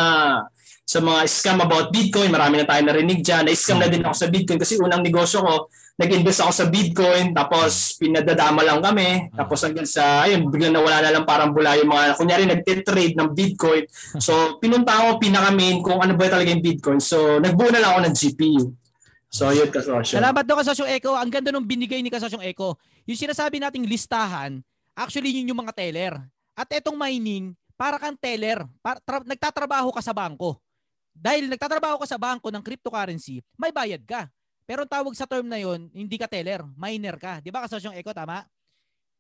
[0.88, 2.32] sa mga scam about Bitcoin.
[2.32, 3.44] Marami na tayo narinig dyan.
[3.44, 5.68] Na-scam na din ako sa Bitcoin kasi unang negosyo ko,
[6.00, 9.28] nag-invest ako sa Bitcoin, tapos pinadadama lang kami.
[9.36, 13.30] Tapos hanggang sa, ayun, biglang nawala na lang parang bula yung mga, kunyari nag-trade ng
[13.36, 13.84] Bitcoin.
[14.16, 17.04] So pinunta ako pinaka-main kung ano ba talaga yung Bitcoin.
[17.04, 18.64] So nagbuo na lang ako ng GPU.
[19.28, 20.24] So yun kasosyo.
[20.24, 21.12] Salamat doon kasosyong Echo.
[21.20, 22.80] Ang ganda nung binigay ni kasosyong Echo.
[23.04, 24.64] Yung sinasabi nating listahan,
[24.96, 26.16] actually yun yung mga teller.
[26.56, 28.64] At etong mining, para kang teller.
[28.80, 30.56] Para, tra- nagtatrabaho ka sa bangko.
[31.18, 34.30] Dahil nagtatrabaho ka sa bangko ng cryptocurrency, may bayad ka.
[34.68, 37.40] Pero ang tawag sa term na yon, hindi ka teller, miner ka.
[37.42, 38.46] Di ba kasosyong Echo, tama?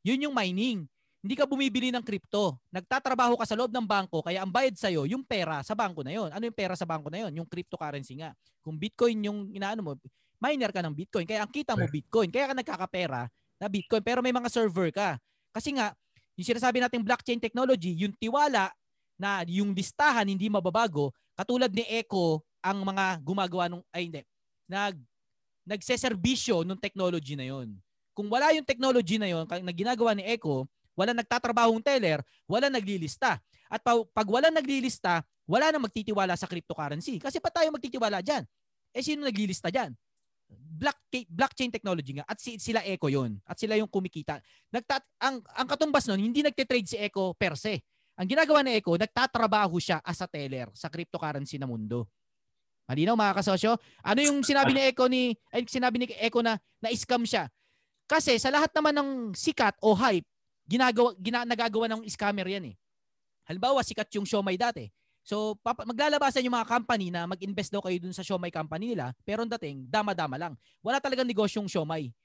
[0.05, 0.85] Yun yung mining.
[1.23, 2.61] Hindi ka bumibili ng crypto.
[2.69, 6.13] Nagtatrabaho ka sa loob ng bangko, kaya ang bayad sa'yo, yung pera sa bangko na
[6.13, 6.29] yon.
[6.29, 7.33] Ano yung pera sa bangko na yon?
[7.41, 8.37] Yung cryptocurrency nga.
[8.61, 9.91] Kung Bitcoin yung inaano mo,
[10.37, 11.25] miner ka ng Bitcoin.
[11.25, 12.29] Kaya ang kita mo Bitcoin.
[12.29, 13.25] Kaya ka nagkakapera
[13.57, 14.05] na Bitcoin.
[14.05, 15.17] Pero may mga server ka.
[15.49, 15.95] Kasi nga,
[16.37, 18.69] yung sinasabi nating blockchain technology, yung tiwala
[19.17, 24.21] na yung listahan hindi mababago, katulad ni Echo ang mga gumagawa nung ay hindi,
[24.65, 24.97] nag
[25.67, 27.75] nagseserbisyo nung technology na yon.
[28.15, 30.65] Kung wala yung technology na yon na ginagawa ni Echo,
[30.97, 33.37] wala nagtatrabahong teller, wala naglilista.
[33.69, 37.19] At pa, pag wala naglilista, wala na magtitiwala sa cryptocurrency.
[37.21, 38.47] Kasi pa tayo magtitiwala diyan?
[38.95, 39.93] Eh sino naglilista diyan?
[40.79, 44.39] Blockchain, blockchain technology nga at si, sila Echo yon at sila yung kumikita.
[44.71, 47.83] Nagtat ang ang katumbas nun, hindi nagte-trade si Echo per se.
[48.17, 52.09] Ang ginagawa ni Echo, nagtatrabaho siya as a teller sa cryptocurrency na mundo.
[52.89, 53.77] Malinaw mga kasosyo?
[54.01, 57.45] Ano yung sinabi ni Echo ni ay sinabi ni Echo na na-scam siya?
[58.09, 60.25] Kasi sa lahat naman ng sikat o hype,
[60.65, 62.75] ginagawa gina, nagagawa ng scammer yan eh.
[63.45, 64.87] Halimbawa, sikat yung Shomai dati.
[65.27, 69.11] So, papa, maglalabasan yung mga company na mag-invest daw kayo dun sa Shomai company nila,
[69.27, 70.55] pero ang dating, dama-dama lang.
[70.79, 72.15] Wala talagang negosyong Shomai.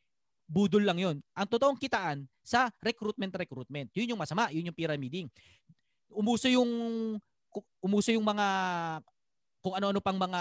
[0.46, 1.16] Budol lang yun.
[1.34, 3.90] Ang totoong kitaan sa recruitment-recruitment.
[3.94, 5.26] Yun yung masama, yun yung pyramiding.
[6.12, 6.70] Umuso yung
[7.84, 8.46] umuso yung mga
[9.60, 10.40] kung ano-ano pang mga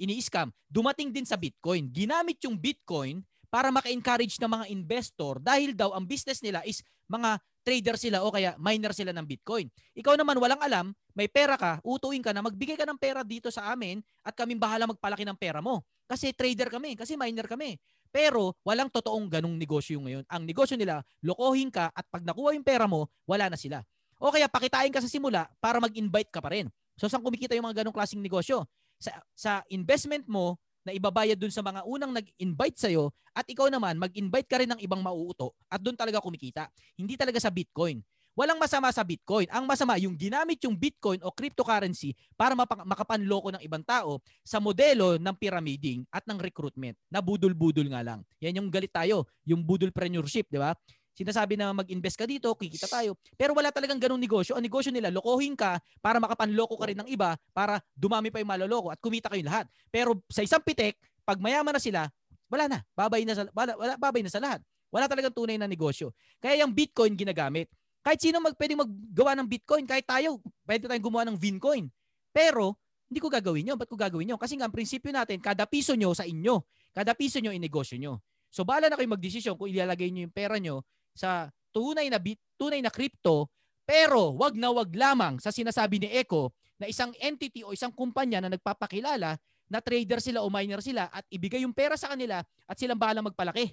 [0.00, 0.48] ini-scam.
[0.66, 1.90] Dumating din sa Bitcoin.
[1.92, 3.22] Ginamit yung Bitcoin
[3.52, 8.32] para maka-encourage ng mga investor dahil daw ang business nila is mga trader sila o
[8.32, 9.68] kaya miner sila ng Bitcoin.
[9.94, 13.52] Ikaw naman walang alam, may pera ka, utuin ka na magbigay ka ng pera dito
[13.52, 15.84] sa amin at kaming bahala magpalaki ng pera mo.
[16.08, 17.78] Kasi trader kami, kasi miner kami.
[18.12, 20.24] Pero walang totoong ganong negosyo ngayon.
[20.28, 23.80] Ang negosyo nila, lokohin ka at pag nakuha yung pera mo, wala na sila.
[24.22, 26.70] O kaya pakitain ka sa simula para mag-invite ka pa rin.
[26.94, 28.70] So saan kumikita yung mga ganong klaseng negosyo?
[29.02, 30.54] sa, sa investment mo
[30.86, 34.80] na ibabayad dun sa mga unang nag-invite sa'yo at ikaw naman mag-invite ka rin ng
[34.82, 36.70] ibang mauuto at doon talaga kumikita.
[36.94, 38.02] Hindi talaga sa Bitcoin.
[38.32, 39.44] Walang masama sa Bitcoin.
[39.52, 44.56] Ang masama, yung ginamit yung Bitcoin o cryptocurrency para mapa- makapanloko ng ibang tao sa
[44.56, 48.24] modelo ng pyramiding at ng recruitment na budol-budol nga lang.
[48.40, 50.72] Yan yung galit tayo, yung budolpreneurship, di ba?
[51.12, 53.20] Sinasabi na mag-invest ka dito, kikita tayo.
[53.36, 54.56] Pero wala talagang ganong negosyo.
[54.56, 58.48] Ang negosyo nila, lokohin ka para makapanloko ka rin ng iba para dumami pa yung
[58.48, 59.68] maloloko at kumita kayo lahat.
[59.92, 60.96] Pero sa isang pitek,
[61.28, 62.08] pag mayaman na sila,
[62.48, 62.78] wala na.
[62.96, 64.64] Babay na sa, wala, wala, babay na sa lahat.
[64.92, 66.16] Wala talagang tunay na negosyo.
[66.40, 67.68] Kaya yung Bitcoin ginagamit.
[68.02, 71.86] Kahit sino mag, pwede maggawa ng Bitcoin, kahit tayo, pwede tayong gumawa ng Vincoin.
[72.32, 72.76] Pero,
[73.12, 73.76] hindi ko gagawin yun.
[73.76, 74.40] Ba't ko gagawin yun?
[74.40, 76.64] Kasi nga, ang prinsipyo natin, kada piso nyo sa inyo,
[76.96, 78.24] kada piso nyo inegosyo nyo.
[78.52, 82.40] So, bahala na kayo magdesisyon kung ilalagay nyo yung pera nyo sa tunay na bit,
[82.60, 83.48] tunay na crypto,
[83.82, 88.42] pero wag na wag lamang sa sinasabi ni Echo na isang entity o isang kumpanya
[88.42, 89.38] na nagpapakilala
[89.72, 93.24] na trader sila o miner sila at ibigay yung pera sa kanila at silang bahala
[93.24, 93.72] magpalaki.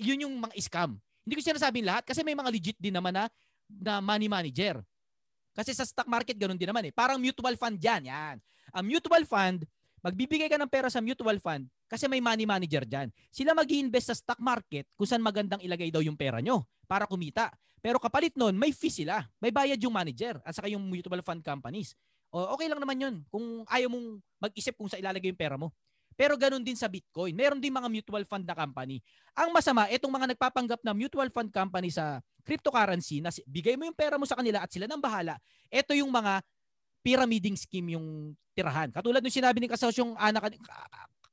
[0.00, 0.96] Yun yung mga scam.
[1.28, 3.28] Hindi ko sinasabing lahat kasi may mga legit din naman na,
[3.68, 4.80] na money manager.
[5.52, 6.92] Kasi sa stock market ganun din naman eh.
[6.94, 8.08] Parang mutual fund yan.
[8.08, 8.36] Yan.
[8.72, 9.68] Ang mutual fund,
[10.00, 13.08] magbibigay ka ng pera sa mutual fund kasi may money manager dyan.
[13.32, 17.08] Sila mag invest sa stock market kung saan magandang ilagay daw yung pera nyo para
[17.08, 17.48] kumita.
[17.80, 19.24] Pero kapalit nun, may fee sila.
[19.40, 21.96] May bayad yung manager at saka yung mutual fund companies.
[22.28, 25.72] O, okay lang naman yun kung ayaw mong mag-isip kung sa ilalagay yung pera mo.
[26.18, 27.30] Pero ganun din sa Bitcoin.
[27.30, 28.98] Meron din mga mutual fund na company.
[29.38, 33.94] Ang masama, itong mga nagpapanggap na mutual fund company sa cryptocurrency na bigay mo yung
[33.94, 35.38] pera mo sa kanila at sila nang bahala.
[35.70, 36.42] Ito yung mga
[37.06, 38.90] pyramiding scheme yung tirahan.
[38.90, 40.58] Katulad nung sinabi ni kasosyong anak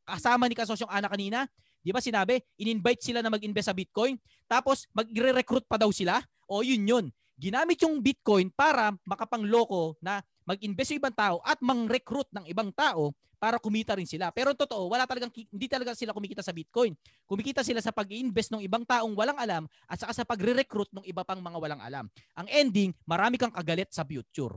[0.06, 1.50] kasama ni kasosyong Ana kanina,
[1.82, 6.22] di ba sinabi, in-invite sila na mag-invest sa Bitcoin, tapos magre-recruit pa daw sila?
[6.46, 7.06] O yun yun.
[7.36, 13.12] Ginamit yung Bitcoin para makapangloko na mag-invest yung ibang tao at mang-recruit ng ibang tao
[13.36, 14.32] para kumita rin sila.
[14.32, 16.96] Pero totoo, wala talagang hindi talaga sila kumikita sa Bitcoin.
[17.28, 21.28] Kumikita sila sa pag-invest ng ibang taong walang alam at saka sa pagre-recruit ng iba
[21.28, 22.06] pang mga walang alam.
[22.40, 24.56] Ang ending, marami kang kagalit sa future.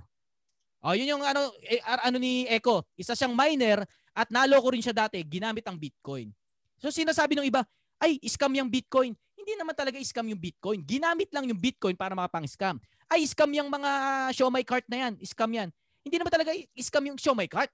[0.78, 2.86] Oh, yun yung ano eh, ano ni Echo.
[2.94, 3.82] Isa siyang miner
[4.18, 6.34] at naloko rin siya dati, ginamit ang Bitcoin.
[6.82, 7.62] So sinasabi ng iba,
[8.02, 9.14] ay, scam yung Bitcoin.
[9.38, 10.82] Hindi naman talaga scam yung Bitcoin.
[10.82, 12.82] Ginamit lang yung Bitcoin para makapang-scam.
[13.06, 13.90] Ay, scam yung mga
[14.34, 15.12] show my cart na yan.
[15.22, 15.70] Scam yan.
[16.02, 17.70] Hindi naman talaga scam yung show my cart.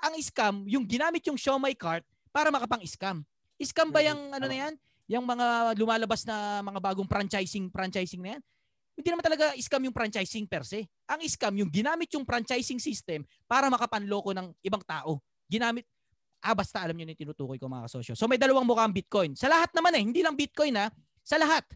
[0.00, 3.20] Ang scam, yung ginamit yung show my cart para makapang-scam.
[3.60, 4.74] Scam ba yung ano na yan?
[5.12, 8.42] Yung mga lumalabas na mga bagong franchising franchising na yan?
[8.92, 10.84] Hindi naman talaga scam yung franchising per se.
[11.08, 15.20] Ang scam yung ginamit yung franchising system para makapanloko ng ibang tao
[15.52, 15.84] ginamit,
[16.40, 18.16] ah basta alam niyo na tinutukoy ko mga kasosyo.
[18.16, 19.36] So may dalawang mukha ang Bitcoin.
[19.36, 20.88] Sa lahat naman eh, hindi lang Bitcoin ha,
[21.20, 21.68] sa lahat.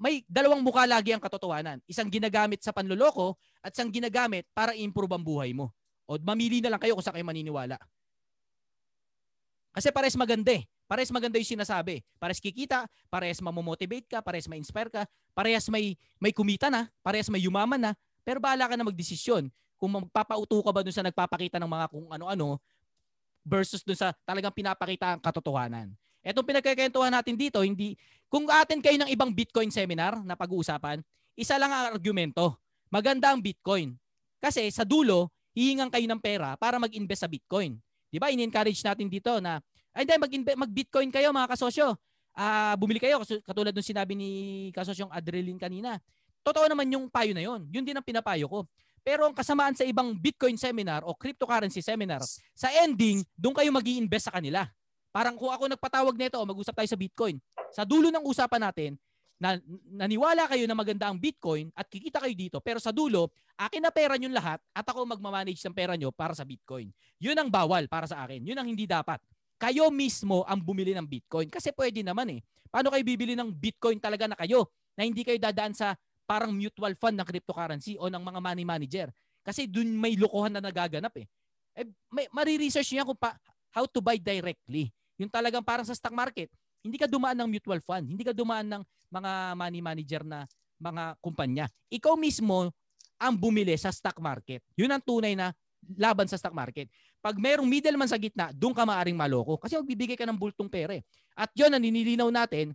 [0.00, 1.78] May dalawang mukha lagi ang katotohanan.
[1.86, 5.70] Isang ginagamit sa panloloko at isang ginagamit para i-improve ang buhay mo.
[6.10, 7.76] O mamili na lang kayo kung saan kayo maniniwala.
[9.70, 10.66] Kasi pares maganda eh.
[10.90, 12.02] Pares maganda yung sinasabi.
[12.18, 17.46] Pares kikita, pares mamomotivate ka, pares ma-inspire ka, pares may, may kumita na, pares may
[17.46, 17.92] yumaman na,
[18.26, 19.46] pero bahala ka na magdesisyon
[19.78, 22.58] kung magpapauto ka ba dun sa nagpapakita ng mga kung ano-ano
[23.44, 25.92] versus dun sa talagang pinapakita ang katotohanan.
[26.20, 27.96] Etong pinagkakwentuhan natin dito, hindi
[28.28, 31.00] kung atin kayo ng ibang Bitcoin seminar na pag-uusapan,
[31.34, 32.60] isa lang ang argumento.
[32.92, 33.96] Maganda ang Bitcoin.
[34.38, 37.80] Kasi sa dulo, hihingan kayo ng pera para mag-invest sa Bitcoin.
[38.10, 38.30] 'Di ba?
[38.30, 39.58] In-encourage natin dito na
[39.96, 41.98] ay hindi mag-Bitcoin kayo mga kasosyo.
[42.30, 44.30] Ah, uh, bumili kayo katulad ng sinabi ni
[44.70, 45.98] kasosyong Adreline kanina.
[46.46, 47.66] Totoo naman yung payo na 'yon.
[47.68, 48.58] Yun din ang pinapayo ko.
[49.00, 52.20] Pero ang kasamaan sa ibang Bitcoin seminar o cryptocurrency seminar,
[52.52, 54.68] sa ending, doon kayo mag invest sa kanila.
[55.10, 57.40] Parang kung ako nagpatawag nito o mag-usap tayo sa Bitcoin,
[57.74, 58.92] sa dulo ng usapan natin,
[59.40, 59.56] na
[59.88, 63.88] naniwala kayo na maganda ang Bitcoin at kikita kayo dito, pero sa dulo, akin na
[63.88, 66.92] pera nyo lahat at ako magmamanage ng pera nyo para sa Bitcoin.
[67.16, 68.44] Yun ang bawal para sa akin.
[68.44, 69.16] Yun ang hindi dapat.
[69.56, 71.48] Kayo mismo ang bumili ng Bitcoin.
[71.48, 72.40] Kasi pwede naman eh.
[72.68, 75.96] Paano kayo bibili ng Bitcoin talaga na kayo na hindi kayo dadaan sa
[76.30, 79.10] parang mutual fund ng cryptocurrency o ng mga money manager.
[79.42, 81.26] Kasi dun may lokohan na nagaganap eh.
[81.74, 83.34] eh may, mariresearch niya kung pa,
[83.74, 84.94] how to buy directly.
[85.18, 86.46] Yung talagang parang sa stock market,
[86.86, 90.46] hindi ka dumaan ng mutual fund, hindi ka dumaan ng mga money manager na
[90.78, 91.66] mga kumpanya.
[91.90, 92.70] Ikaw mismo
[93.18, 94.62] ang bumili sa stock market.
[94.78, 95.50] Yun ang tunay na
[95.98, 96.86] laban sa stock market.
[97.18, 101.02] Pag merong middleman sa gitna, doon ka maaring maloko kasi magbibigay ka ng bultong pere.
[101.34, 102.72] At yun ang ninilinaw natin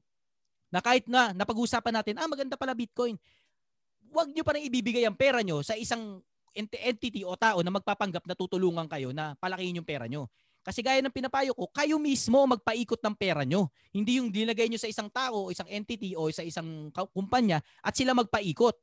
[0.70, 3.16] na kahit na napag-usapan natin, ah maganda pala Bitcoin
[4.16, 6.24] wag nyo pa rin ibibigay ang pera nyo sa isang
[6.56, 10.32] entity o tao na magpapanggap na tutulungan kayo na palakihin yung pera nyo.
[10.66, 13.70] Kasi gaya ng pinapayo ko, kayo mismo magpaikot ng pera nyo.
[13.94, 17.94] Hindi yung dinagay nyo sa isang tao, o isang entity o sa isang kumpanya at
[17.94, 18.74] sila magpaikot.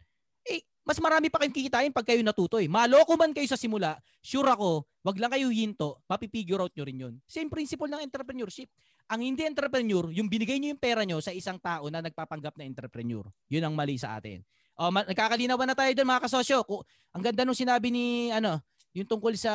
[0.46, 2.70] Eh, mas marami pa kayong kikitain pag kayo natuto eh.
[2.70, 6.98] Maloko man kayo sa simula, sure ako, wag lang kayo hinto, mapipigure out nyo rin
[7.02, 7.14] yun.
[7.26, 8.70] Same principle ng entrepreneurship.
[9.10, 12.62] Ang hindi entrepreneur, yung binigay nyo yung pera nyo sa isang tao na nagpapanggap na
[12.62, 13.26] entrepreneur.
[13.50, 14.38] Yun ang mali sa atin.
[14.76, 16.64] O, ma- nagkakalinaw ba na tayo doon mga kasosyo?
[16.64, 18.60] Kung, ang ganda nung sinabi ni, ano,
[18.96, 19.52] yung tungkol sa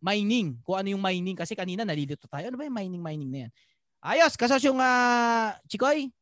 [0.00, 0.56] mining.
[0.62, 1.36] Kung ano yung mining.
[1.36, 2.48] Kasi kanina nalilito tayo.
[2.48, 3.52] Ano ba yung mining, mining na yan?
[4.06, 6.12] Ayos, kasosyong uh, Chikoy.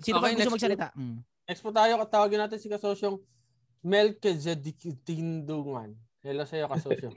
[0.00, 0.86] Sino okay, pa gusto magsalita?
[0.90, 1.18] Po, mm.
[1.48, 3.16] Next po tayo, katawagin natin si kasosyong
[3.80, 5.94] Melchizedek Tindungan.
[6.20, 7.14] Hello sa iyo, kasosyo.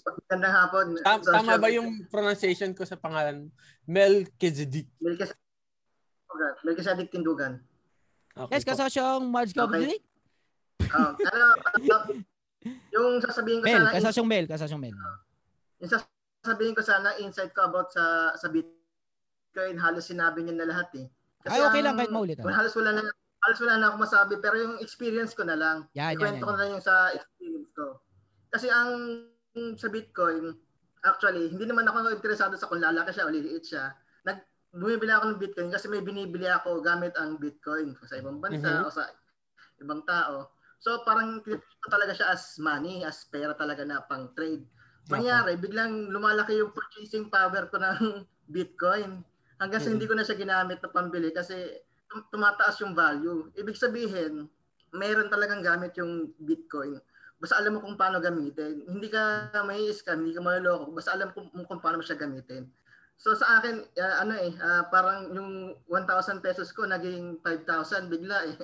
[0.00, 0.86] Magandang hapon.
[1.04, 3.52] Tama, tama ba yung pronunciation ko sa pangalan?
[3.84, 4.88] Melchizedek.
[4.96, 5.40] Melchizedek.
[6.64, 7.60] Melchizedek Tindugan.
[8.36, 9.98] Okay, yes, kasosyong Marge Goblik.
[10.78, 10.90] Okay.
[10.90, 11.46] Uh, ano,
[11.86, 12.04] uh,
[12.94, 13.94] yung sasabihin ko Mel, sana...
[13.94, 14.94] Kasosyong Mel, kasosyong Mel.
[14.94, 15.18] Uh,
[15.82, 20.88] yung sasabihin ko sana, insight ko about sa sa Bitcoin, halos sinabi niyo na lahat
[20.98, 21.06] eh.
[21.42, 22.36] Kasi Ay, okay ang, lang kahit maulit.
[22.38, 22.52] Ah.
[22.52, 23.02] Halos wala na
[23.40, 25.88] halos wala na ako masabi pero yung experience ko na lang.
[25.96, 26.44] Yan, Ikwento yan, yan.
[26.44, 27.86] ko na lang yung sa experience ko.
[28.52, 28.90] Kasi ang
[29.80, 30.54] sa Bitcoin,
[31.02, 33.90] actually, hindi naman ako interesado sa kung lalaki siya o liliit siya.
[34.70, 38.86] Bumibili ako ng Bitcoin kasi may binibili ako gamit ang Bitcoin sa ibang bansa mm-hmm.
[38.86, 39.10] o sa
[39.82, 40.54] ibang tao.
[40.78, 44.62] So parang ko talaga siya as money, as pera talaga na pang trade.
[45.10, 45.62] Mangyari, okay.
[45.66, 48.22] biglang lumalaki yung purchasing power ko ng
[48.54, 49.26] Bitcoin.
[49.58, 49.92] Hanggang mm-hmm.
[49.98, 51.82] hindi ko na siya ginamit na pambili kasi
[52.30, 53.50] tumataas yung value.
[53.58, 54.46] Ibig sabihin,
[54.94, 56.98] meron talagang gamit yung Bitcoin.
[57.40, 58.84] Basta alam mo kung paano gamitin.
[58.84, 60.92] Hindi ka may scam, hindi ka maloloko.
[60.92, 62.68] Basta alam mo kung, kung paano mo siya gamitin.
[63.20, 68.48] So sa akin, uh, ano eh, uh, parang yung 1,000 pesos ko naging 5,000 bigla
[68.48, 68.56] eh.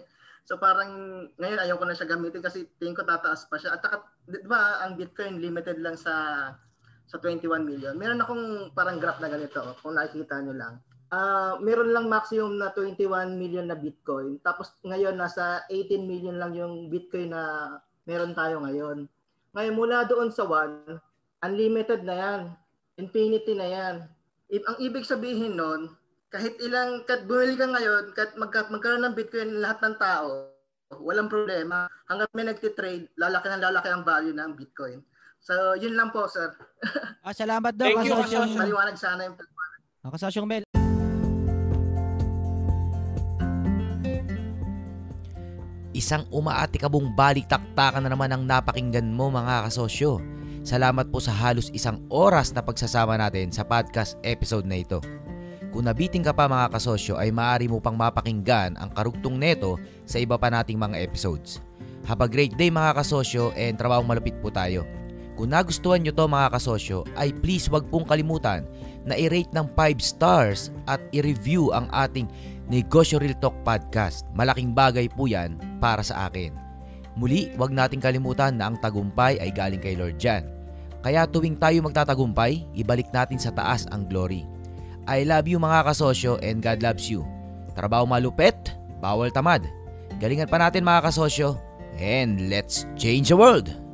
[0.49, 0.91] So parang
[1.37, 3.77] ngayon ayaw ko na siya gamitin kasi tingin ko tataas pa siya.
[3.77, 6.49] At saka, di ba, ang Bitcoin limited lang sa
[7.07, 7.95] sa 21 million.
[7.95, 10.75] Meron akong parang graph na ganito, kung nakikita nyo lang
[11.13, 14.41] uh, meron lang maximum na 21 million na Bitcoin.
[14.43, 17.77] Tapos ngayon nasa 18 million lang yung Bitcoin na
[18.09, 19.07] meron tayo ngayon.
[19.55, 21.01] Ngayon mula doon sa 1,
[21.47, 22.41] unlimited na yan.
[22.97, 23.95] Infinity na yan.
[24.47, 25.91] Ang ibig sabihin nun,
[26.31, 30.55] kahit ilang, kahit bumili ka ngayon, kahit magka, magkaroon ng Bitcoin lahat ng tao,
[31.03, 31.91] walang problema.
[32.07, 35.03] Hanggang may nagtitrade, lalaki ng lalaki ang value ng Bitcoin.
[35.43, 36.55] So, yun lang po, sir.
[37.27, 37.91] ah, salamat daw.
[37.91, 38.15] Thank you,
[38.55, 39.35] Maliwanag sana yung
[40.07, 40.63] Kasosyong Mel.
[45.91, 50.36] Isang umaatikabong balik-taktakan na naman ang napakinggan mo mga kasosyo.
[50.67, 54.99] Salamat po sa halos isang oras na pagsasama natin sa podcast episode na ito.
[55.71, 60.19] Kung nabiting ka pa mga kasosyo ay maaari mo pang mapakinggan ang karugtong neto sa
[60.19, 61.63] iba pa nating mga episodes.
[62.11, 64.83] Have a great day mga kasosyo and trabahong malupit po tayo.
[65.39, 68.67] Kung nagustuhan nyo to mga kasosyo ay please wag pong kalimutan
[69.07, 72.27] na i-rate ng 5 stars at i-review ang ating
[72.67, 74.27] Negosyo Real Talk Podcast.
[74.35, 76.51] Malaking bagay po yan para sa akin.
[77.15, 80.56] Muli, huwag nating kalimutan na ang tagumpay ay galing kay Lord Jan.
[81.07, 84.43] Kaya tuwing tayo magtatagumpay, ibalik natin sa taas ang glory.
[85.07, 87.23] I love you mga kasosyo and God loves you.
[87.79, 89.63] Trabaho malupet, bawal tamad.
[90.19, 91.63] Galingan pa natin mga kasosyo
[92.03, 93.86] and let's change the world!